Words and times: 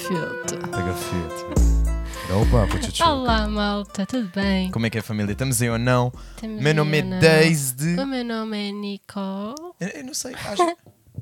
gafanhoto. 0.00 0.56
Da 0.70 0.82
gafete. 0.82 1.44
Opa, 2.32 3.04
Olá, 3.04 3.48
malta, 3.48 4.06
tudo 4.06 4.28
bem? 4.28 4.70
Como 4.70 4.86
é 4.86 4.90
que 4.90 4.98
é, 4.98 5.02
família? 5.02 5.32
Estamos 5.32 5.60
aí 5.60 5.68
ou 5.68 5.78
não? 5.78 6.12
Temos 6.36 6.62
Meu 6.62 6.74
nome 6.74 6.98
é? 6.98 7.02
Daisy. 7.02 7.98
O 7.98 8.06
meu 8.06 8.24
nome 8.24 8.68
é 8.68 8.72
Nicole. 8.72 9.54
Eu, 9.80 9.88
eu 9.88 10.04
não 10.04 10.14
sei, 10.14 10.34
acho, 10.34 10.76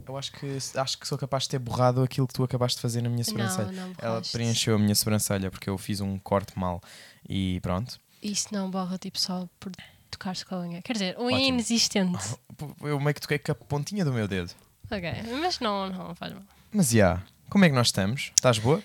eu 0.06 0.16
acho 0.16 0.32
que, 0.32 0.58
acho 0.76 0.98
que 0.98 1.08
sou 1.08 1.18
capaz 1.18 1.44
de 1.44 1.50
ter 1.50 1.58
borrado 1.58 2.02
aquilo 2.02 2.26
que 2.28 2.34
tu 2.34 2.44
acabaste 2.44 2.76
de 2.76 2.82
fazer 2.82 3.02
na 3.02 3.08
minha 3.08 3.24
sobrancelha. 3.24 3.72
Não, 3.72 3.88
não 3.88 3.94
Ela 3.98 4.22
preencheu 4.30 4.76
a 4.76 4.78
minha 4.78 4.94
sobrancelha 4.94 5.50
porque 5.50 5.68
eu 5.68 5.78
fiz 5.78 6.00
um 6.00 6.18
corte 6.18 6.56
mal 6.58 6.80
e 7.28 7.58
pronto. 7.62 7.98
Isso 8.22 8.48
não 8.52 8.70
borra 8.70 8.98
tipo 8.98 9.18
só 9.18 9.48
por 9.58 9.72
tocar-se 10.10 10.44
com 10.44 10.54
a 10.54 10.58
unha. 10.60 10.82
Quer 10.82 10.92
dizer, 10.92 11.16
unha 11.18 11.36
Ótimo. 11.36 11.48
inexistente. 11.48 12.36
Eu 12.82 12.98
meio 13.00 13.14
que 13.14 13.20
toquei 13.20 13.38
com 13.38 13.52
a 13.52 13.54
pontinha 13.54 14.04
do 14.04 14.12
meu 14.12 14.26
dedo. 14.28 14.50
ok, 14.90 15.12
mas 15.40 15.58
não, 15.60 15.88
não 15.90 16.14
faz 16.14 16.32
mal. 16.32 16.42
Mas 16.72 16.90
já, 16.90 17.22
como 17.50 17.64
é 17.64 17.68
que 17.68 17.74
nós 17.74 17.88
estamos? 17.88 18.32
Estás 18.34 18.58
boa? 18.58 18.82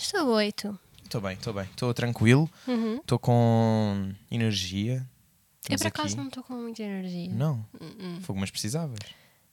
Estou 0.00 0.28
oito. 0.34 0.78
Estou 1.04 1.20
bem, 1.20 1.32
estou 1.34 1.52
bem. 1.54 1.64
Estou 1.64 1.92
tranquilo, 1.94 2.50
Uhum. 2.66 2.96
estou 2.96 3.18
com 3.18 4.12
energia. 4.30 5.06
Eu 5.68 5.74
Estamos 5.76 5.82
por 5.82 5.88
acaso 5.88 6.08
aqui. 6.08 6.16
não 6.16 6.28
estou 6.28 6.42
com 6.44 6.54
muita 6.54 6.82
energia. 6.82 7.28
Não, 7.32 7.64
Hum, 7.80 8.20
fogo, 8.22 8.38
mas 8.40 8.50
precisavas. 8.50 8.98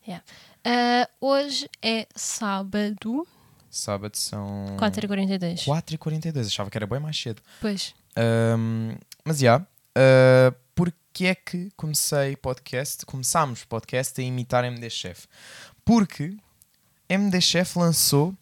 yeah. 0.08 0.24
Ah, 0.64 1.10
hoje 1.22 1.70
é 1.82 2.08
sábado, 2.16 3.28
Sábado 3.70 4.16
são 4.16 4.78
4h42. 4.80 5.66
4h42. 5.66 6.48
Achava 6.48 6.70
que 6.70 6.78
era 6.78 6.88
bem 6.88 7.00
mais 7.00 7.20
cedo. 7.20 7.42
Pois. 7.60 7.94
Ahm, 8.16 8.96
mas 9.26 9.40
já, 9.40 9.58
uh, 9.60 10.56
porque 10.74 11.26
é 11.26 11.36
que 11.36 11.70
comecei 11.76 12.38
podcast? 12.38 13.06
Começámos 13.06 13.66
podcast 13.66 14.20
a 14.22 14.24
imitar 14.24 14.64
MD 14.64 14.90
Chef. 14.90 15.26
Porque 15.84 16.38
MD 17.10 17.40
Chef 17.42 17.78
lançou 17.78 18.34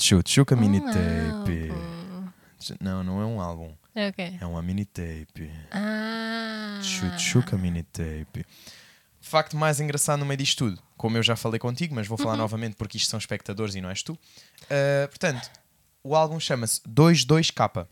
Chut 0.00 0.30
Chuca 0.30 0.56
Mini 0.56 0.78
Um 0.80 0.86
Tape. 0.86 1.70
álbum. 1.70 2.28
Não, 2.80 3.02
não 3.02 3.20
é 3.20 3.26
um 3.26 3.40
álbum, 3.40 3.74
É 3.94 4.08
o 4.08 4.12
quê? 4.12 4.34
é 4.40 4.46
uma 4.46 4.62
mini 4.62 4.84
tape. 4.84 5.50
Ah. 5.72 6.78
Chut 6.82 7.20
Chuca 7.20 7.56
Mini 7.58 7.82
Tape. 7.82 8.46
Facto 9.20 9.56
mais 9.56 9.80
engraçado 9.80 10.20
no 10.20 10.26
meio 10.26 10.38
disto 10.38 10.58
tudo, 10.70 10.82
como 10.96 11.16
eu 11.16 11.22
já 11.22 11.34
falei 11.36 11.58
contigo, 11.58 11.94
mas 11.94 12.06
vou 12.06 12.16
falar 12.18 12.36
novamente 12.36 12.76
porque 12.76 12.96
isto 12.98 13.10
são 13.10 13.18
espectadores 13.18 13.74
e 13.74 13.80
não 13.80 13.88
és 13.90 14.02
tu. 14.02 14.12
Uh, 14.12 15.08
portanto, 15.08 15.50
o 16.04 16.14
álbum 16.14 16.38
chama-se 16.38 16.80
22K. 16.88 17.86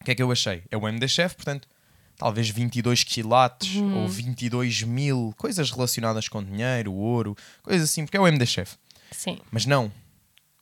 O 0.00 0.04
que 0.04 0.10
é 0.10 0.14
que 0.14 0.22
eu 0.22 0.30
achei? 0.32 0.62
É 0.70 0.76
o 0.76 0.88
MD 0.88 1.06
Chef, 1.08 1.34
portanto, 1.36 1.68
talvez 2.16 2.48
22 2.48 3.04
quilates 3.04 3.76
ou 3.76 4.08
22 4.08 4.82
mil, 4.82 5.34
coisas 5.36 5.70
relacionadas 5.70 6.28
com 6.28 6.42
dinheiro, 6.42 6.92
ouro, 6.92 7.36
coisas 7.62 7.88
assim, 7.90 8.04
porque 8.04 8.16
é 8.16 8.20
o 8.20 8.26
MD 8.26 8.44
Chef. 8.46 8.76
Sim. 9.10 9.38
Mas 9.50 9.66
não, 9.66 9.92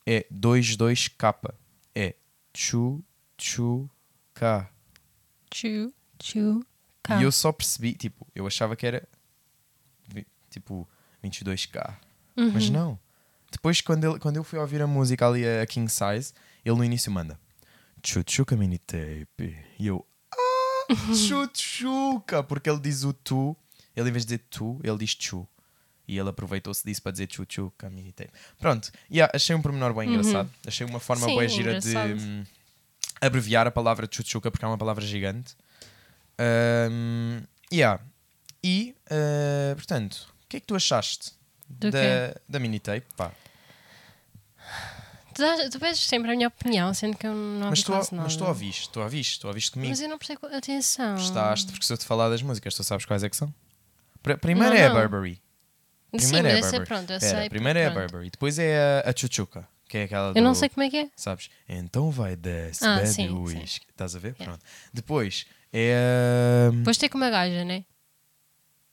é 0.06 0.26
22K. 0.32 1.54
É 1.94 2.14
Chu 2.54 3.02
Chu 3.38 3.88
K. 4.34 4.68
Chu, 5.54 5.92
chu, 6.22 6.64
cá. 7.02 7.20
E 7.20 7.24
eu 7.24 7.32
só 7.32 7.52
percebi, 7.52 7.94
tipo, 7.94 8.26
eu 8.34 8.46
achava 8.46 8.74
que 8.74 8.86
era 8.86 9.06
tipo 10.48 10.88
22k. 11.22 11.96
Mas 12.52 12.70
não. 12.70 12.98
Depois, 13.50 13.80
quando, 13.80 14.04
ele, 14.04 14.18
quando 14.18 14.36
eu 14.36 14.44
fui 14.44 14.58
ouvir 14.58 14.80
a 14.80 14.86
música 14.86 15.28
ali, 15.28 15.46
a 15.46 15.66
King 15.66 15.90
Size, 15.90 16.32
ele 16.64 16.76
no 16.76 16.84
início 16.84 17.12
manda 17.12 17.38
Chuchuca 18.02 18.56
mini 18.56 18.78
tape. 18.78 19.56
E 19.78 19.86
eu, 19.86 20.04
ah, 20.32 20.86
chuchuca, 21.14 22.42
porque 22.42 22.68
ele 22.68 22.80
diz 22.80 23.04
o 23.04 23.12
tu, 23.12 23.56
ele 23.94 24.08
em 24.08 24.12
vez 24.12 24.24
de 24.24 24.36
dizer 24.36 24.46
tu, 24.50 24.80
ele 24.82 24.98
diz 24.98 25.16
chu. 25.18 25.46
E 26.06 26.18
ele 26.18 26.28
aproveitou-se 26.28 26.84
disso 26.84 27.00
para 27.02 27.12
dizer 27.12 27.28
chuchuca 27.30 27.88
mini 27.88 28.12
tape. 28.12 28.32
Pronto, 28.58 28.90
e 29.08 29.20
ah, 29.22 29.30
achei 29.32 29.54
um 29.54 29.62
pormenor 29.62 29.94
bem 29.94 30.08
engraçado. 30.10 30.50
Achei 30.66 30.86
uma 30.86 30.98
forma 31.00 31.26
Sim, 31.26 31.38
bem 31.38 31.48
gira 31.48 31.78
de 31.78 31.88
engraçado. 31.88 32.20
hum, 32.20 32.44
abreviar 33.20 33.66
a 33.66 33.70
palavra 33.70 34.08
chuchuca, 34.10 34.50
porque 34.50 34.64
é 34.64 34.68
uma 34.68 34.78
palavra 34.78 35.04
gigante. 35.04 35.54
Um, 36.90 37.42
yeah. 37.72 38.00
E, 38.64 38.94
uh, 39.10 39.74
portanto, 39.76 40.28
o 40.44 40.48
que 40.48 40.56
é 40.56 40.60
que 40.60 40.66
tu 40.66 40.74
achaste 40.74 41.32
Do 41.68 41.90
da, 41.90 41.98
quê? 42.00 42.40
da? 42.48 43.02
Pá. 43.16 43.32
Tu, 45.34 45.42
tu 45.70 45.80
pedes 45.80 46.00
sempre 46.00 46.30
a 46.30 46.34
minha 46.36 46.48
opinião, 46.48 46.92
sendo 46.92 47.16
que 47.16 47.26
eu 47.26 47.34
não 47.34 47.70
Mas 47.70 47.82
tu, 47.82 47.90
nada. 47.90 48.06
mas 48.12 48.36
tu 48.36 48.44
ouviste, 48.44 48.90
tu 48.90 49.00
ouviste, 49.00 49.40
tu 49.40 49.48
ouviste 49.48 49.70
comigo. 49.72 49.90
Mas 49.90 50.00
eu 50.00 50.08
não 50.08 50.18
prestei 50.18 50.36
atenção. 50.54 51.14
Gostaste, 51.14 51.72
porque 51.72 51.86
se 51.86 51.92
eu 51.92 51.96
te 51.96 52.04
falar 52.04 52.28
das 52.28 52.42
músicas, 52.42 52.74
tu 52.74 52.84
sabes 52.84 53.04
quais 53.06 53.22
é 53.24 53.30
que 53.30 53.36
são? 53.36 53.52
Pr- 54.22 54.34
Primeiro 54.36 54.74
Não, 54.74 54.80
é 54.80 54.86
a 54.86 54.88
não. 54.90 54.96
Burberry. 55.00 55.40
Sim, 56.18 56.32
Primeiro 56.32 56.48
mas 56.48 56.54
é 56.54 56.58
a 56.58 56.70
Burberry. 56.70 56.86
pronto, 56.86 57.12
eu 57.12 57.20
Pera, 57.20 57.38
sei. 57.40 57.48
primeiro 57.48 57.78
é 57.78 57.86
a 57.86 57.90
pronto. 57.90 58.02
Burberry, 58.10 58.30
depois 58.30 58.58
é 58.58 59.02
a, 59.04 59.10
a 59.10 59.14
Chuchuca, 59.16 59.66
que 59.88 59.96
é 59.98 60.02
aquela 60.04 60.32
Eu 60.36 60.42
não 60.42 60.52
do- 60.52 60.58
sei 60.58 60.68
como 60.68 60.82
é 60.84 60.90
que 60.90 60.96
é. 60.98 61.08
Sabes? 61.16 61.48
Então 61.68 62.10
vai 62.10 62.36
desce, 62.36 62.84
Ah, 62.84 62.96
bebe 62.96 63.08
sim, 63.08 63.28
o 63.30 63.46
sim. 63.48 63.58
uísque. 63.58 63.86
Estás 63.90 64.14
a 64.14 64.18
ver? 64.18 64.34
Yeah. 64.38 64.44
Pronto. 64.44 64.62
Depois 64.92 65.46
é 65.72 65.94
a. 65.96 66.70
Depois 66.76 66.96
tem 66.98 67.08
com 67.08 67.16
uma 67.18 67.30
gaja, 67.30 67.64
né? 67.64 67.84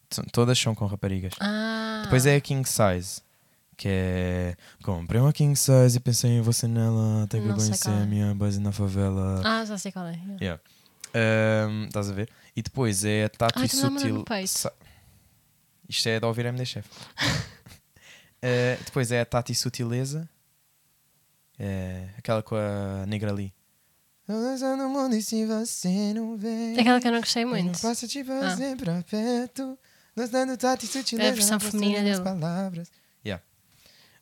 São- 0.09 0.23
Todas 0.31 0.57
são 0.57 0.73
com 0.73 0.85
raparigas. 0.85 1.33
Ah. 1.39 2.01
Depois 2.05 2.25
é 2.25 2.35
a 2.35 2.41
King 2.41 2.67
Size, 2.67 3.21
que 3.77 3.87
é. 3.89 4.55
Comprei 4.81 5.19
uma 5.21 5.31
King 5.33 5.55
Size 5.55 5.97
e 5.97 5.99
pensei 5.99 6.31
em 6.31 6.41
você 6.41 6.67
nela, 6.67 7.23
até 7.23 7.39
que 7.39 7.45
Não 7.45 7.53
eu 7.55 7.59
sei 7.59 7.67
conheci 7.69 7.83
qual 7.83 7.95
é. 7.97 8.01
a 8.01 8.05
minha 8.05 8.33
base 8.35 8.59
na 8.59 8.71
favela. 8.71 9.41
Ah, 9.45 9.63
já 9.65 9.77
sei 9.77 9.91
qual 9.91 10.07
é. 10.07 10.17
Yeah. 10.41 10.61
Ahm, 11.13 11.85
Estás 11.87 12.09
a 12.09 12.13
ver? 12.13 12.29
E 12.55 12.61
depois 12.61 13.03
é 13.03 13.25
a 13.25 13.29
Tati 13.29 13.59
Ai, 13.59 13.67
tu 13.67 13.77
não 13.77 13.91
me 13.91 13.99
Sutil. 13.99 14.15
no 14.15 14.23
peito. 14.25 14.47
Sa- 14.47 14.73
Isto 15.89 16.07
é 16.07 16.19
de 16.19 16.25
ouvir 16.25 16.45
MD 16.45 16.65
Chef. 16.65 16.87
Ah, 18.41 18.77
depois 18.85 19.11
é 19.11 19.19
a 19.21 19.25
Tati 19.25 19.53
Sutileza. 19.53 20.29
É 21.57 22.07
aquela 22.17 22.41
com 22.41 22.55
a 22.55 23.05
negra 23.05 23.31
ali. 23.31 23.53
no 24.27 24.89
mundo 24.89 25.15
e 25.15 25.21
se 25.21 25.45
você 25.45 26.13
não 26.13 26.37
vem. 26.37 26.77
É 26.77 26.81
aquela 26.81 27.01
que 27.01 27.07
eu 27.07 27.11
não 27.11 27.19
gostei 27.19 27.43
Eu 27.43 27.47
não 27.47 27.53
muito. 27.55 27.81
posso 27.81 28.07
te 28.07 28.23
fazer 28.23 28.77
pra 28.77 29.03
perto. 29.03 29.77
Gostando 30.15 30.55
Tati 30.55 30.87
Sutileza. 30.87 31.27
É 31.27 31.31
a 31.31 31.35
versão 31.35 31.59
feminina 31.59 32.01
dele. 32.03 32.21
Palavras. 32.21 32.89
Yeah. 33.25 33.43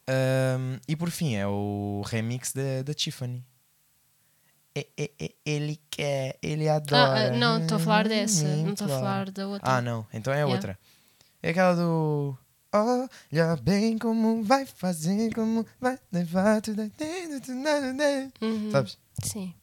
Ahm, 0.08 0.80
e 0.88 0.96
por 0.96 1.12
fim 1.12 1.36
é 1.36 1.46
o 1.46 2.02
remix 2.08 2.54
da, 2.54 2.82
da 2.84 2.94
Tiffany. 2.94 3.46
É, 4.74 4.88
é, 4.98 5.12
é, 5.20 5.32
ele 5.46 5.80
quer, 5.90 6.38
ele 6.42 6.70
adora. 6.70 7.04
Ah, 7.04 7.26
ah, 7.28 7.32
não, 7.32 7.62
estou 7.62 7.78
a 7.78 7.80
falar 7.80 8.08
dessa. 8.08 8.48
Não 8.48 8.74
estou 8.74 8.86
a 8.88 8.90
falar 8.90 9.32
da 9.32 9.48
outra. 9.48 9.78
Ah, 9.78 9.82
não, 9.82 10.08
então 10.14 10.32
é 10.34 10.38
Yeah. 10.38 10.54
outra. 10.54 10.80
É 11.42 11.50
aquela 11.52 11.76
do. 11.76 12.38
Olha 12.74 13.56
bem 13.62 13.98
como 13.98 14.44
vai 14.44 14.66
fazer, 14.66 15.34
como 15.34 15.66
vai 15.80 15.98
levar 16.12 16.62
tudo. 16.62 16.92
Uhum. 18.42 18.72
Sabes? 18.72 18.98
Sim. 19.24 19.54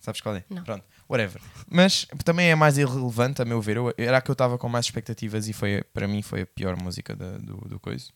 Sabes 0.00 0.20
qual 0.20 0.36
é? 0.36 0.44
Não. 0.48 0.62
Pronto, 0.64 0.84
whatever. 1.08 1.40
Mas 1.70 2.06
também 2.24 2.50
é 2.50 2.54
mais 2.54 2.78
irrelevante, 2.78 3.40
a 3.42 3.44
meu 3.44 3.60
ver. 3.60 3.76
Eu- 3.76 3.94
Era 3.98 4.18
a 4.18 4.20
que 4.20 4.30
eu 4.30 4.34
estava 4.34 4.58
com 4.58 4.68
mais 4.68 4.86
expectativas 4.86 5.48
e 5.48 5.52
foi, 5.52 5.82
para 5.92 6.08
mim 6.08 6.22
foi 6.22 6.42
a 6.42 6.46
pior 6.46 6.76
música 6.80 7.14
da- 7.14 7.38
do, 7.38 7.56
do 7.68 7.78
coisa. 7.80 8.06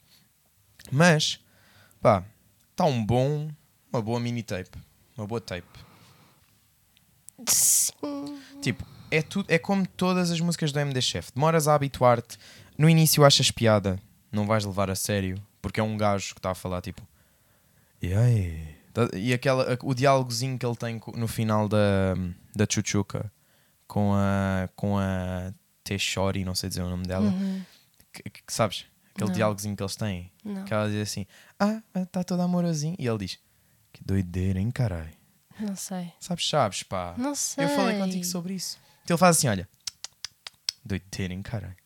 Mas, 0.91 1.41
pá, 2.01 2.25
está 2.71 2.85
um 2.85 3.05
bom, 3.05 3.51
uma 3.93 4.01
boa 4.03 4.19
mini 4.21 4.43
tape. 4.43 4.79
Uma 5.17 5.27
boa 5.27 5.41
tape. 5.41 5.67
Sim. 7.49 7.93
Tipo, 8.63 8.85
é, 9.11 9.23
tudo, 9.23 9.47
é 9.49 9.59
como 9.59 9.87
todas 9.87 10.31
as 10.31 10.41
músicas 10.41 10.73
do 10.73 10.79
MD 10.81 11.01
Chef. 11.03 11.31
Demoras 11.35 11.69
a 11.69 11.75
habituar-te. 11.75 12.39
No 12.79 12.89
início 12.91 13.25
achas 13.25 13.51
piada, 13.51 13.99
não 14.31 14.47
vais 14.47 14.65
levar 14.65 14.91
a 14.91 14.95
sério, 14.95 15.43
porque 15.63 15.81
é 15.81 15.83
um 15.83 15.97
gajo 15.97 16.35
que 16.35 16.39
está 16.39 16.51
a 16.51 16.55
falar 16.55 16.81
tipo. 16.83 17.03
E 18.03 18.13
aí? 18.13 18.77
Tá- 18.93 19.09
E 19.15 19.33
aquela, 19.33 19.79
o 19.83 19.95
diálogozinho 19.95 20.59
que 20.59 20.65
ele 20.67 20.77
tem 20.77 21.01
no 21.15 21.27
final 21.29 21.69
da, 21.69 22.15
da 22.55 22.67
Chuchuca 22.69 23.31
com 23.87 24.13
a, 24.15 24.69
com 24.77 24.99
a 24.99 25.53
Teixori, 25.85 26.45
não 26.45 26.55
sei 26.55 26.69
dizer 26.69 26.83
o 26.83 26.91
nome 26.91 27.07
dela. 27.07 27.27
Uhum. 27.27 27.63
Que, 28.13 28.23
que- 28.31 28.43
sabes? 28.49 28.85
Aquele 29.15 29.31
Não. 29.31 29.35
diálogozinho 29.37 29.75
que 29.77 29.83
eles 29.83 29.97
têm. 29.97 30.31
Não. 30.45 30.65
Que 30.65 30.75
ela 30.75 30.89
diz 30.91 31.01
assim: 31.09 31.27
Ah, 31.59 31.81
está 31.95 32.23
todo 32.23 32.41
amorosinho. 32.43 32.97
E 32.99 33.07
ele 33.07 33.19
diz: 33.19 33.39
Que 33.93 34.05
doideira, 34.05 34.61
hein, 34.61 34.71
caralho? 34.71 35.11
Não 35.59 35.75
sei. 35.75 36.13
Sabes, 36.21 36.47
sabes, 36.47 36.83
pá. 36.83 37.15
Não 37.17 37.35
sei. 37.35 37.65
Eu 37.65 37.69
falei 37.71 37.99
contigo 37.99 38.25
sobre 38.25 38.53
isso. 38.55 38.79
Então 39.05 39.15
ele 39.15 39.19
faz 39.19 39.39
assim: 39.39 39.49
olha, 39.49 39.67
doideira, 40.85 41.33
hein, 41.33 41.41
caralho. 41.43 41.77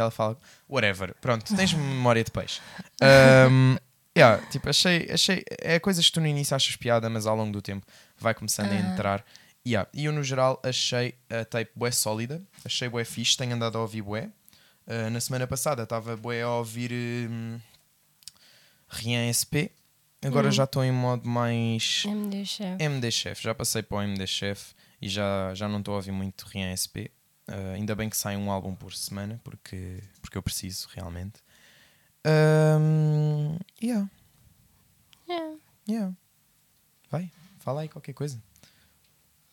Que 0.00 0.02
ela 0.02 0.10
fala, 0.10 0.38
whatever. 0.68 1.14
Pronto, 1.20 1.54
tens 1.54 1.74
memória 1.74 2.24
de 2.24 2.30
peixe. 2.30 2.60
Um, 3.50 3.76
yeah, 4.16 4.40
tipo, 4.46 4.68
achei, 4.70 5.08
achei. 5.12 5.44
É 5.60 5.78
coisas 5.78 6.06
que 6.06 6.12
tu 6.12 6.20
no 6.22 6.26
início 6.26 6.56
achas 6.56 6.74
piada, 6.74 7.10
mas 7.10 7.26
ao 7.26 7.36
longo 7.36 7.52
do 7.52 7.60
tempo 7.60 7.84
vai 8.18 8.32
começando 8.34 8.70
a 8.72 8.74
Ah. 8.74 8.92
entrar. 8.92 9.24
Yeah. 9.66 9.86
E 9.92 10.06
eu, 10.06 10.12
no 10.12 10.22
geral, 10.24 10.58
achei 10.64 11.14
a 11.28 11.44
tape 11.44 11.70
bué 11.76 11.90
sólida. 11.90 12.40
Achei 12.64 12.88
bué 12.88 13.04
fixe. 13.04 13.36
Tenho 13.36 13.54
andado 13.54 13.76
a 13.76 13.82
ouvir 13.82 14.00
bué. 14.00 14.30
Uh, 14.86 15.10
na 15.10 15.20
semana 15.20 15.46
passada 15.46 15.82
estava 15.82 16.16
bué 16.16 16.40
a 16.40 16.48
ouvir 16.48 16.90
um, 17.30 17.58
Rien 18.88 19.28
SP. 19.30 19.70
Agora 20.24 20.46
Uhum. 20.46 20.52
já 20.52 20.64
estou 20.64 20.82
em 20.82 20.92
modo 20.92 21.28
mais. 21.28 22.04
MD 22.06 22.44
Chef. 22.46 22.76
MD 22.82 23.10
Chef, 23.10 23.42
já 23.42 23.54
passei 23.54 23.82
para 23.82 23.98
o 23.98 24.02
MD 24.02 24.26
Chef 24.26 24.72
e 25.00 25.08
já, 25.10 25.52
já 25.54 25.68
não 25.68 25.78
estou 25.80 25.92
a 25.94 25.96
ouvir 25.98 26.10
muito 26.12 26.46
Rien 26.46 26.72
SP. 26.76 27.10
Uh, 27.50 27.74
ainda 27.74 27.94
bem 27.96 28.08
que 28.08 28.16
sai 28.16 28.36
um 28.36 28.48
álbum 28.50 28.74
por 28.76 28.94
semana, 28.94 29.40
porque, 29.42 30.00
porque 30.22 30.38
eu 30.38 30.42
preciso 30.42 30.88
realmente. 30.94 31.40
Um, 32.26 33.56
yeah, 33.82 34.08
Yeah. 35.28 35.56
yeah. 35.88 36.14
Vai, 37.10 37.30
fala 37.58 37.82
aí 37.82 37.88
qualquer 37.88 38.12
coisa. 38.12 38.40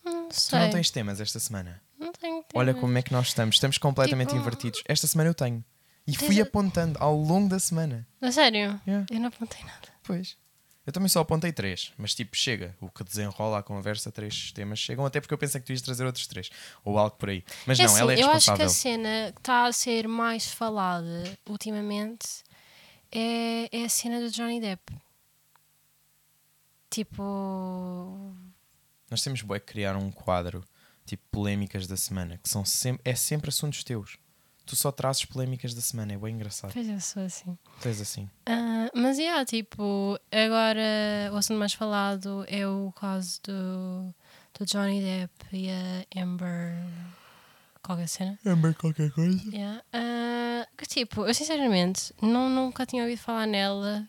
Não 0.04 0.28
Tu 0.28 0.34
sei. 0.40 0.58
não 0.58 0.70
tens 0.70 0.90
temas 0.90 1.20
esta 1.20 1.38
semana. 1.40 1.80
Não 1.98 2.12
tenho 2.12 2.44
Olha 2.54 2.68
temas. 2.72 2.80
como 2.80 2.98
é 2.98 3.02
que 3.02 3.12
nós 3.12 3.28
estamos. 3.28 3.56
Estamos 3.56 3.78
completamente 3.78 4.28
Tipo- 4.28 4.40
invertidos. 4.40 4.82
Esta 4.86 5.06
semana 5.06 5.30
eu 5.30 5.34
tenho. 5.34 5.64
E 6.06 6.16
fui 6.16 6.40
apontando 6.40 6.98
ao 7.02 7.14
longo 7.16 7.48
da 7.48 7.58
semana. 7.58 8.06
A 8.20 8.32
sério? 8.32 8.80
Yeah. 8.86 9.06
Eu 9.10 9.20
não 9.20 9.28
apontei 9.28 9.62
nada. 9.64 9.88
Pois. 10.02 10.36
Eu 10.88 10.92
também 10.92 11.10
só 11.10 11.20
apontei 11.20 11.52
três, 11.52 11.92
mas 11.98 12.14
tipo, 12.14 12.34
chega. 12.34 12.74
O 12.80 12.88
que 12.88 13.04
desenrola 13.04 13.58
a 13.58 13.62
conversa, 13.62 14.10
três 14.10 14.52
temas 14.52 14.78
chegam, 14.78 15.04
até 15.04 15.20
porque 15.20 15.34
eu 15.34 15.36
pensei 15.36 15.60
que 15.60 15.66
tu 15.66 15.72
ias 15.74 15.82
trazer 15.82 16.06
outros 16.06 16.26
três. 16.26 16.48
Ou 16.82 16.96
algo 16.96 17.14
por 17.14 17.28
aí. 17.28 17.44
Mas 17.66 17.78
É 17.78 17.82
não, 17.82 17.90
assim, 17.92 18.00
ela 18.00 18.14
é 18.14 18.22
eu 18.22 18.30
acho 18.30 18.46
que 18.46 18.62
responsável. 18.62 18.64
a 18.64 18.68
cena 18.70 19.32
que 19.34 19.38
está 19.38 19.66
a 19.66 19.72
ser 19.74 20.08
mais 20.08 20.50
falada 20.50 21.38
ultimamente 21.46 22.26
é, 23.12 23.68
é 23.70 23.84
a 23.84 23.88
cena 23.90 24.18
do 24.18 24.30
Johnny 24.30 24.62
Depp. 24.62 24.96
Tipo. 26.88 28.34
Nós 29.10 29.22
temos 29.22 29.42
bué 29.42 29.60
que 29.60 29.66
criar 29.66 29.94
um 29.94 30.10
quadro, 30.10 30.64
tipo, 31.04 31.22
polémicas 31.30 31.86
da 31.86 31.98
semana, 31.98 32.38
que 32.42 32.48
são 32.48 32.64
sempre, 32.64 33.02
é 33.04 33.14
sempre 33.14 33.50
assuntos 33.50 33.84
teus. 33.84 34.16
Tu 34.68 34.76
só 34.76 34.92
trazes 34.92 35.24
polémicas 35.24 35.72
da 35.72 35.80
semana, 35.80 36.12
é 36.12 36.18
bem 36.18 36.34
engraçado. 36.34 36.74
Pois 36.74 36.86
eu 36.86 37.00
sou 37.00 37.22
assim. 37.22 37.56
És 37.82 38.02
assim. 38.02 38.28
Ah, 38.44 38.90
mas, 38.94 39.16
yeah, 39.18 39.42
tipo, 39.42 40.20
agora 40.30 41.32
o 41.32 41.36
assunto 41.36 41.58
mais 41.58 41.72
falado 41.72 42.44
é 42.46 42.68
o 42.68 42.92
caso 42.92 43.40
do, 43.44 44.14
do 44.58 44.66
Johnny 44.66 45.00
Depp 45.00 45.32
e 45.56 45.70
a 45.70 46.22
Amber. 46.22 46.84
Qualquer 47.82 48.08
cena. 48.08 48.38
Amber 48.44 48.74
qualquer 48.74 49.10
coisa. 49.10 49.42
Yeah. 49.50 49.82
Ah, 49.90 50.68
que 50.76 50.86
tipo, 50.86 51.24
eu 51.26 51.32
sinceramente 51.32 52.12
não, 52.20 52.50
nunca 52.50 52.84
tinha 52.84 53.04
ouvido 53.04 53.20
falar 53.20 53.46
nela 53.46 54.06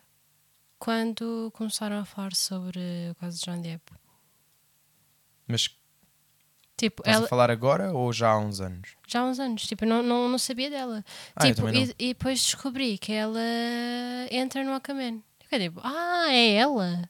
quando 0.78 1.50
começaram 1.54 2.00
a 2.00 2.06
falar 2.06 2.36
sobre 2.36 2.82
o 3.12 3.16
caso 3.16 3.40
de 3.40 3.46
Johnny 3.46 3.62
Depp. 3.64 3.94
Mas 5.48 5.70
Tipo, 6.80 7.02
estás 7.02 7.18
ela, 7.18 7.26
a 7.26 7.30
falar 7.30 7.52
agora 7.52 7.92
ou 7.94 8.12
já 8.14 8.30
há 8.32 8.40
uns 8.40 8.62
anos? 8.62 8.96
já 9.08 9.20
há 9.20 9.26
uns 9.26 9.40
anos, 9.40 9.64
tipo, 9.68 9.86
não, 9.86 10.02
não, 10.02 10.30
não 10.30 10.38
sabia 10.38 10.70
dela. 10.70 11.04
Ah, 11.36 11.46
tipo, 11.46 11.68
e, 11.70 11.94
e 12.00 12.08
depois 12.14 12.40
descobri 12.42 12.98
que 12.98 13.12
ela 13.12 13.40
entra 14.32 14.64
no 14.64 14.74
Aquaman. 14.74 15.20
Fiquei 15.44 15.60
tipo, 15.68 15.82
ah, 15.84 16.28
é 16.30 16.54
ela? 16.54 17.10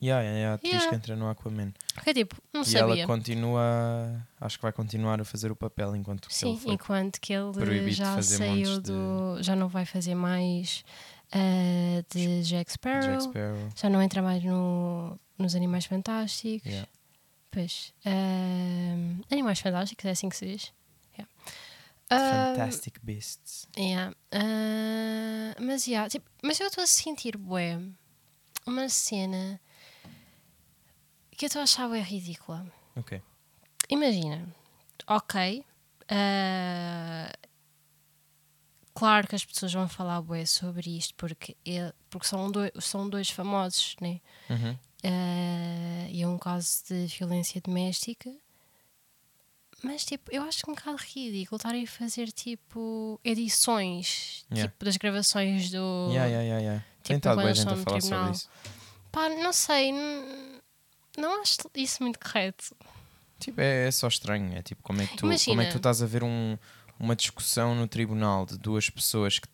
Yeah, 0.00 0.22
yeah, 0.22 0.38
yeah. 0.38 0.60
Diz 0.62 0.70
Yeah. 0.70 0.88
que 0.90 0.94
entra 0.94 1.16
no 1.16 1.28
Aquaman. 1.28 1.72
Fiquei 1.96 2.14
tipo, 2.14 2.36
não 2.54 2.62
e 2.62 2.64
sabia. 2.66 3.02
ela 3.02 3.06
continua. 3.06 4.24
Acho 4.40 4.56
que 4.58 4.62
vai 4.62 4.72
continuar 4.72 5.20
a 5.20 5.24
fazer 5.24 5.50
o 5.50 5.56
papel 5.56 5.96
enquanto 5.96 6.28
que 6.28 6.34
Sim, 6.34 6.50
ele 6.50 6.58
foi. 6.60 6.72
enquanto 6.74 7.20
que 7.20 7.32
ele 7.32 7.90
já 7.90 8.22
saiu 8.22 8.54
montes 8.54 8.74
de- 8.74 8.92
do. 8.92 9.42
Já 9.42 9.56
não 9.56 9.66
vai 9.68 9.84
fazer 9.84 10.14
mais 10.14 10.84
ah, 11.32 12.04
de 12.14 12.42
Jack 12.44 12.70
Sparrow. 12.70 13.10
Jack 13.10 13.22
Sparrow. 13.24 13.68
Já 13.74 13.90
não 13.90 14.00
entra 14.00 14.22
mais 14.22 14.44
no, 14.44 15.18
nos 15.36 15.56
Animais 15.56 15.84
Fantásticos. 15.86 16.70
Yeah. 16.70 16.88
Pois. 17.50 17.92
Animais 19.30 19.60
Fantásticos, 19.60 20.04
é 20.04 20.10
assim 20.10 20.28
que 20.28 20.36
se 20.36 20.46
diz. 20.46 20.72
Yeah. 21.14 21.32
Fantastic 22.10 23.00
Beasts. 23.02 23.66
yeah. 23.76 24.14
Ah, 24.32 25.54
mas, 25.60 25.86
yeah, 25.86 26.08
tipo, 26.08 26.30
mas 26.42 26.58
eu 26.60 26.68
estou 26.68 26.82
a 26.84 26.86
sentir, 26.86 27.36
bué, 27.36 27.78
uma 28.66 28.88
cena 28.88 29.60
que 31.36 31.44
eu 31.44 31.48
estou 31.48 31.60
a 31.60 31.64
achar 31.64 31.88
bué 31.88 32.00
ridícula. 32.00 32.66
Ok. 32.96 33.20
Imagina, 33.90 34.46
ok, 35.06 35.64
ah, 36.08 37.32
claro 38.94 39.26
que 39.28 39.34
as 39.34 39.44
pessoas 39.44 39.72
vão 39.72 39.88
falar 39.88 40.20
bué 40.22 40.44
sobre 40.46 40.96
isto 40.96 41.14
porque, 41.14 41.56
ele, 41.64 41.92
porque 42.10 42.26
são, 42.26 42.50
dois, 42.50 42.72
são 42.80 43.08
dois 43.08 43.30
famosos, 43.30 43.96
né? 44.00 44.20
Uhum. 44.50 44.78
Ah, 45.04 46.08
e 46.10 46.22
é 46.22 46.28
um 46.28 46.38
caso 46.38 46.82
de 46.88 47.06
violência 47.06 47.60
doméstica. 47.60 48.30
Mas, 49.82 50.04
tipo, 50.04 50.28
eu 50.32 50.42
acho 50.42 50.62
um 50.68 50.74
bocado 50.74 50.96
ridículo 50.96 51.56
estarem 51.56 51.84
a 51.84 51.86
fazer, 51.86 52.32
tipo, 52.32 53.20
edições, 53.24 54.44
Yeah. 54.50 54.68
tipo, 54.72 54.84
das 54.84 54.96
gravações 54.96 55.70
do... 55.70 56.08
Yeah, 56.10 56.26
yeah, 56.26 56.42
yeah, 56.42 56.58
yeah. 56.60 56.84
Tem 57.04 57.16
tipo, 57.16 57.18
estado 57.18 57.36
quando 57.36 57.44
bem 57.44 57.46
eles 57.46 57.58
gente 57.58 57.68
a 57.68 57.76
falar 57.76 57.98
tribunal. 58.00 58.34
sobre 58.34 58.36
isso. 58.36 58.50
Pá, 59.12 59.28
não 59.28 59.52
sei, 59.52 59.92
não 61.16 61.40
acho 61.42 61.58
isso 61.76 62.02
muito 62.02 62.18
correto. 62.18 62.74
Tipo, 63.38 63.60
é, 63.60 63.86
é 63.86 63.90
só 63.92 64.08
estranho. 64.08 64.52
É 64.56 64.62
tipo, 64.62 64.82
como 64.82 65.00
é 65.00 65.06
que 65.06 65.16
tu, 65.16 65.20
como 65.20 65.60
é 65.62 65.66
que 65.66 65.70
tu 65.72 65.76
estás 65.76 66.02
a 66.02 66.06
ver 66.06 66.24
um- 66.24 66.58
uma 66.98 67.14
discussão 67.14 67.74
no 67.76 67.86
tribunal 67.86 68.44
de 68.46 68.58
duas 68.58 68.90
pessoas 68.90 69.38
que, 69.38 69.48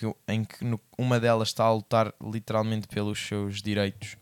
que- 0.00 0.14
em 0.26 0.42
que 0.44 0.64
no- 0.64 0.80
uma 0.98 1.20
delas 1.20 1.48
está 1.48 1.62
a 1.64 1.72
lutar 1.72 2.12
literalmente 2.20 2.88
pelos 2.88 3.20
seus 3.24 3.62
direitos 3.62 4.16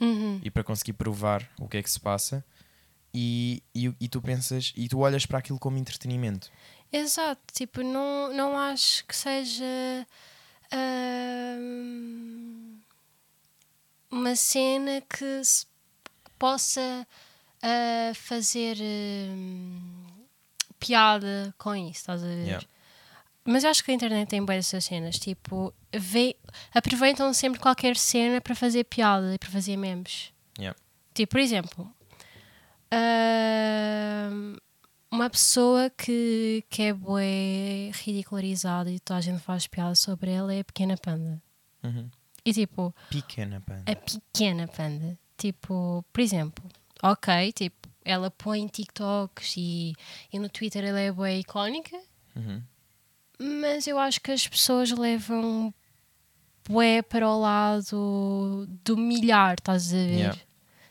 Uhum. 0.00 0.40
e 0.42 0.50
para 0.50 0.64
conseguir 0.64 0.94
provar 0.94 1.48
o 1.60 1.68
que 1.68 1.76
é 1.76 1.82
que 1.82 1.90
se 1.90 2.00
passa 2.00 2.44
e, 3.14 3.62
e, 3.74 3.94
e 4.00 4.08
tu 4.08 4.20
pensas 4.22 4.72
e 4.76 4.88
tu 4.88 4.98
olhas 5.00 5.26
para 5.26 5.38
aquilo 5.38 5.58
como 5.58 5.76
entretenimento. 5.78 6.50
Exato, 6.92 7.40
tipo, 7.52 7.82
não, 7.82 8.32
não 8.34 8.58
acho 8.58 9.04
que 9.06 9.16
seja 9.16 9.64
ahm, 10.70 12.78
uma 14.10 14.36
cena 14.36 15.00
que 15.02 15.42
se 15.44 15.66
possa 16.38 17.06
ah, 17.62 18.12
fazer 18.14 18.76
ahm, 18.80 20.04
piada 20.78 21.54
com 21.56 21.74
isso, 21.74 22.00
estás 22.00 22.22
a 22.22 22.26
ver? 22.26 22.44
Yeah. 22.44 22.66
Mas 23.44 23.64
acho 23.64 23.82
que 23.84 23.90
a 23.90 23.94
internet 23.94 24.28
tem 24.28 24.44
boas 24.44 24.58
dessas 24.58 24.84
cenas, 24.84 25.18
tipo, 25.18 25.72
vê, 25.92 26.36
aproveitam 26.74 27.32
sempre 27.32 27.60
qualquer 27.60 27.96
cena 27.96 28.40
para 28.40 28.54
fazer 28.54 28.84
piada 28.84 29.34
e 29.34 29.38
para 29.38 29.50
fazer 29.50 29.76
memes. 29.76 30.32
Yeah. 30.58 30.78
Tipo, 31.14 31.32
por 31.32 31.40
exemplo, 31.40 31.92
ahm, 32.90 34.56
uma 35.10 35.28
pessoa 35.28 35.90
que, 35.90 36.64
que 36.70 36.82
é 36.82 36.92
bué 36.92 37.90
ridicularizada 38.04 38.90
e 38.90 38.98
toda 38.98 39.18
a 39.18 39.20
gente 39.22 39.40
faz 39.42 39.66
piada 39.66 39.94
sobre 39.94 40.30
ela 40.30 40.52
é 40.54 40.60
a 40.60 40.64
pequena 40.64 40.96
panda. 40.96 41.42
Uhum. 41.82 42.08
E 42.44 42.52
tipo, 42.52 42.94
Pequena 43.10 43.60
panda. 43.60 43.84
a 43.90 43.94
pequena 43.96 44.66
panda, 44.68 45.18
tipo, 45.36 46.04
por 46.12 46.20
exemplo, 46.20 46.64
ok, 47.02 47.52
tipo, 47.52 47.88
ela 48.04 48.30
põe 48.30 48.66
TikToks 48.66 49.54
e, 49.56 49.92
e 50.32 50.38
no 50.38 50.48
Twitter 50.48 50.84
ela 50.84 50.98
é 51.00 51.12
bué 51.12 51.38
icónica, 51.38 51.96
Uhum. 52.34 52.62
mas 53.38 53.86
eu 53.86 53.98
acho 53.98 54.20
que 54.22 54.32
as 54.32 54.48
pessoas 54.48 54.90
levam 54.90 55.72
bué 56.68 57.02
para 57.02 57.28
o 57.28 57.40
lado 57.40 58.66
do 58.84 58.96
milhar, 58.96 59.54
estás 59.54 59.92
a 59.92 59.96
ver? 59.96 60.10
Yeah. 60.14 60.38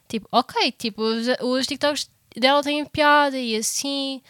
Tipo, 0.07 0.27
ok, 0.31 0.71
tipo, 0.73 1.01
os, 1.01 1.27
os 1.41 1.67
TikToks 1.67 2.09
dela 2.35 2.61
têm 2.61 2.85
piada 2.85 3.37
e 3.37 3.55
assim, 3.55 4.21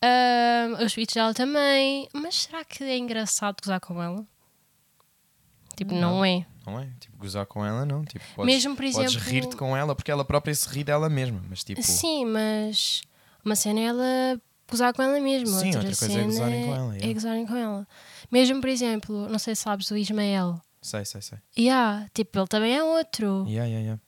ahm, 0.00 0.84
os 0.84 0.92
tweets 0.94 1.14
dela 1.14 1.34
também, 1.34 2.08
mas 2.12 2.42
será 2.44 2.64
que 2.64 2.84
é 2.84 2.96
engraçado 2.96 3.56
gozar 3.62 3.80
com 3.80 4.00
ela? 4.02 4.24
Tipo, 5.76 5.92
não, 5.94 6.18
Não. 6.18 6.24
é. 6.24 6.46
Não 6.64 6.78
é? 6.80 6.88
Tipo, 7.00 7.16
gozar 7.18 7.44
com 7.46 7.64
ela 7.66 7.84
não. 7.84 8.04
Tipo, 8.04 8.24
podes, 8.36 8.54
Mesmo, 8.54 8.76
por 8.76 8.84
podes 8.84 8.96
exemplo- 9.14 9.28
rir-te 9.30 9.56
com 9.56 9.76
ela 9.76 9.94
porque 9.94 10.10
ela 10.10 10.24
própria 10.24 10.54
se 10.54 10.68
ri 10.68 10.84
dela 10.84 11.10
mesma. 11.10 11.42
Mas 11.50 11.62
tipo, 11.64 11.82
Sim, 11.82 12.24
mas 12.26 13.02
uma 13.44 13.56
cena 13.56 13.80
é 13.80 13.84
ela 13.84 14.40
gozar 14.70 14.94
com 14.94 15.02
ela 15.02 15.18
mesma. 15.20 15.58
Sim, 15.58 15.74
outra, 15.74 15.80
outra 15.88 15.96
coisa 15.96 16.20
é 16.20 16.24
gozarem 16.24 16.64
com 16.66 16.74
ela, 16.74 16.94
É 16.94 16.96
yeah. 16.98 17.12
gozarem 17.12 17.46
com 17.46 17.56
ela. 17.56 17.88
Mesmo, 18.30 18.60
por 18.60 18.70
exemplo, 18.70 19.28
não 19.28 19.38
sei 19.38 19.54
se 19.56 19.62
sabes 19.62 19.90
o 19.90 19.96
Ismael. 19.96 20.60
Sei, 20.84 21.04
sei, 21.04 21.20
sei. 21.22 21.38
Yeah, 21.58 22.08
tipo, 22.12 22.38
ele 22.38 22.46
também 22.46 22.76
é 22.76 22.82
outro. 22.84 23.44
Yeah, 23.48 23.66
yeah, 23.66 23.80
yeah. 23.80 24.00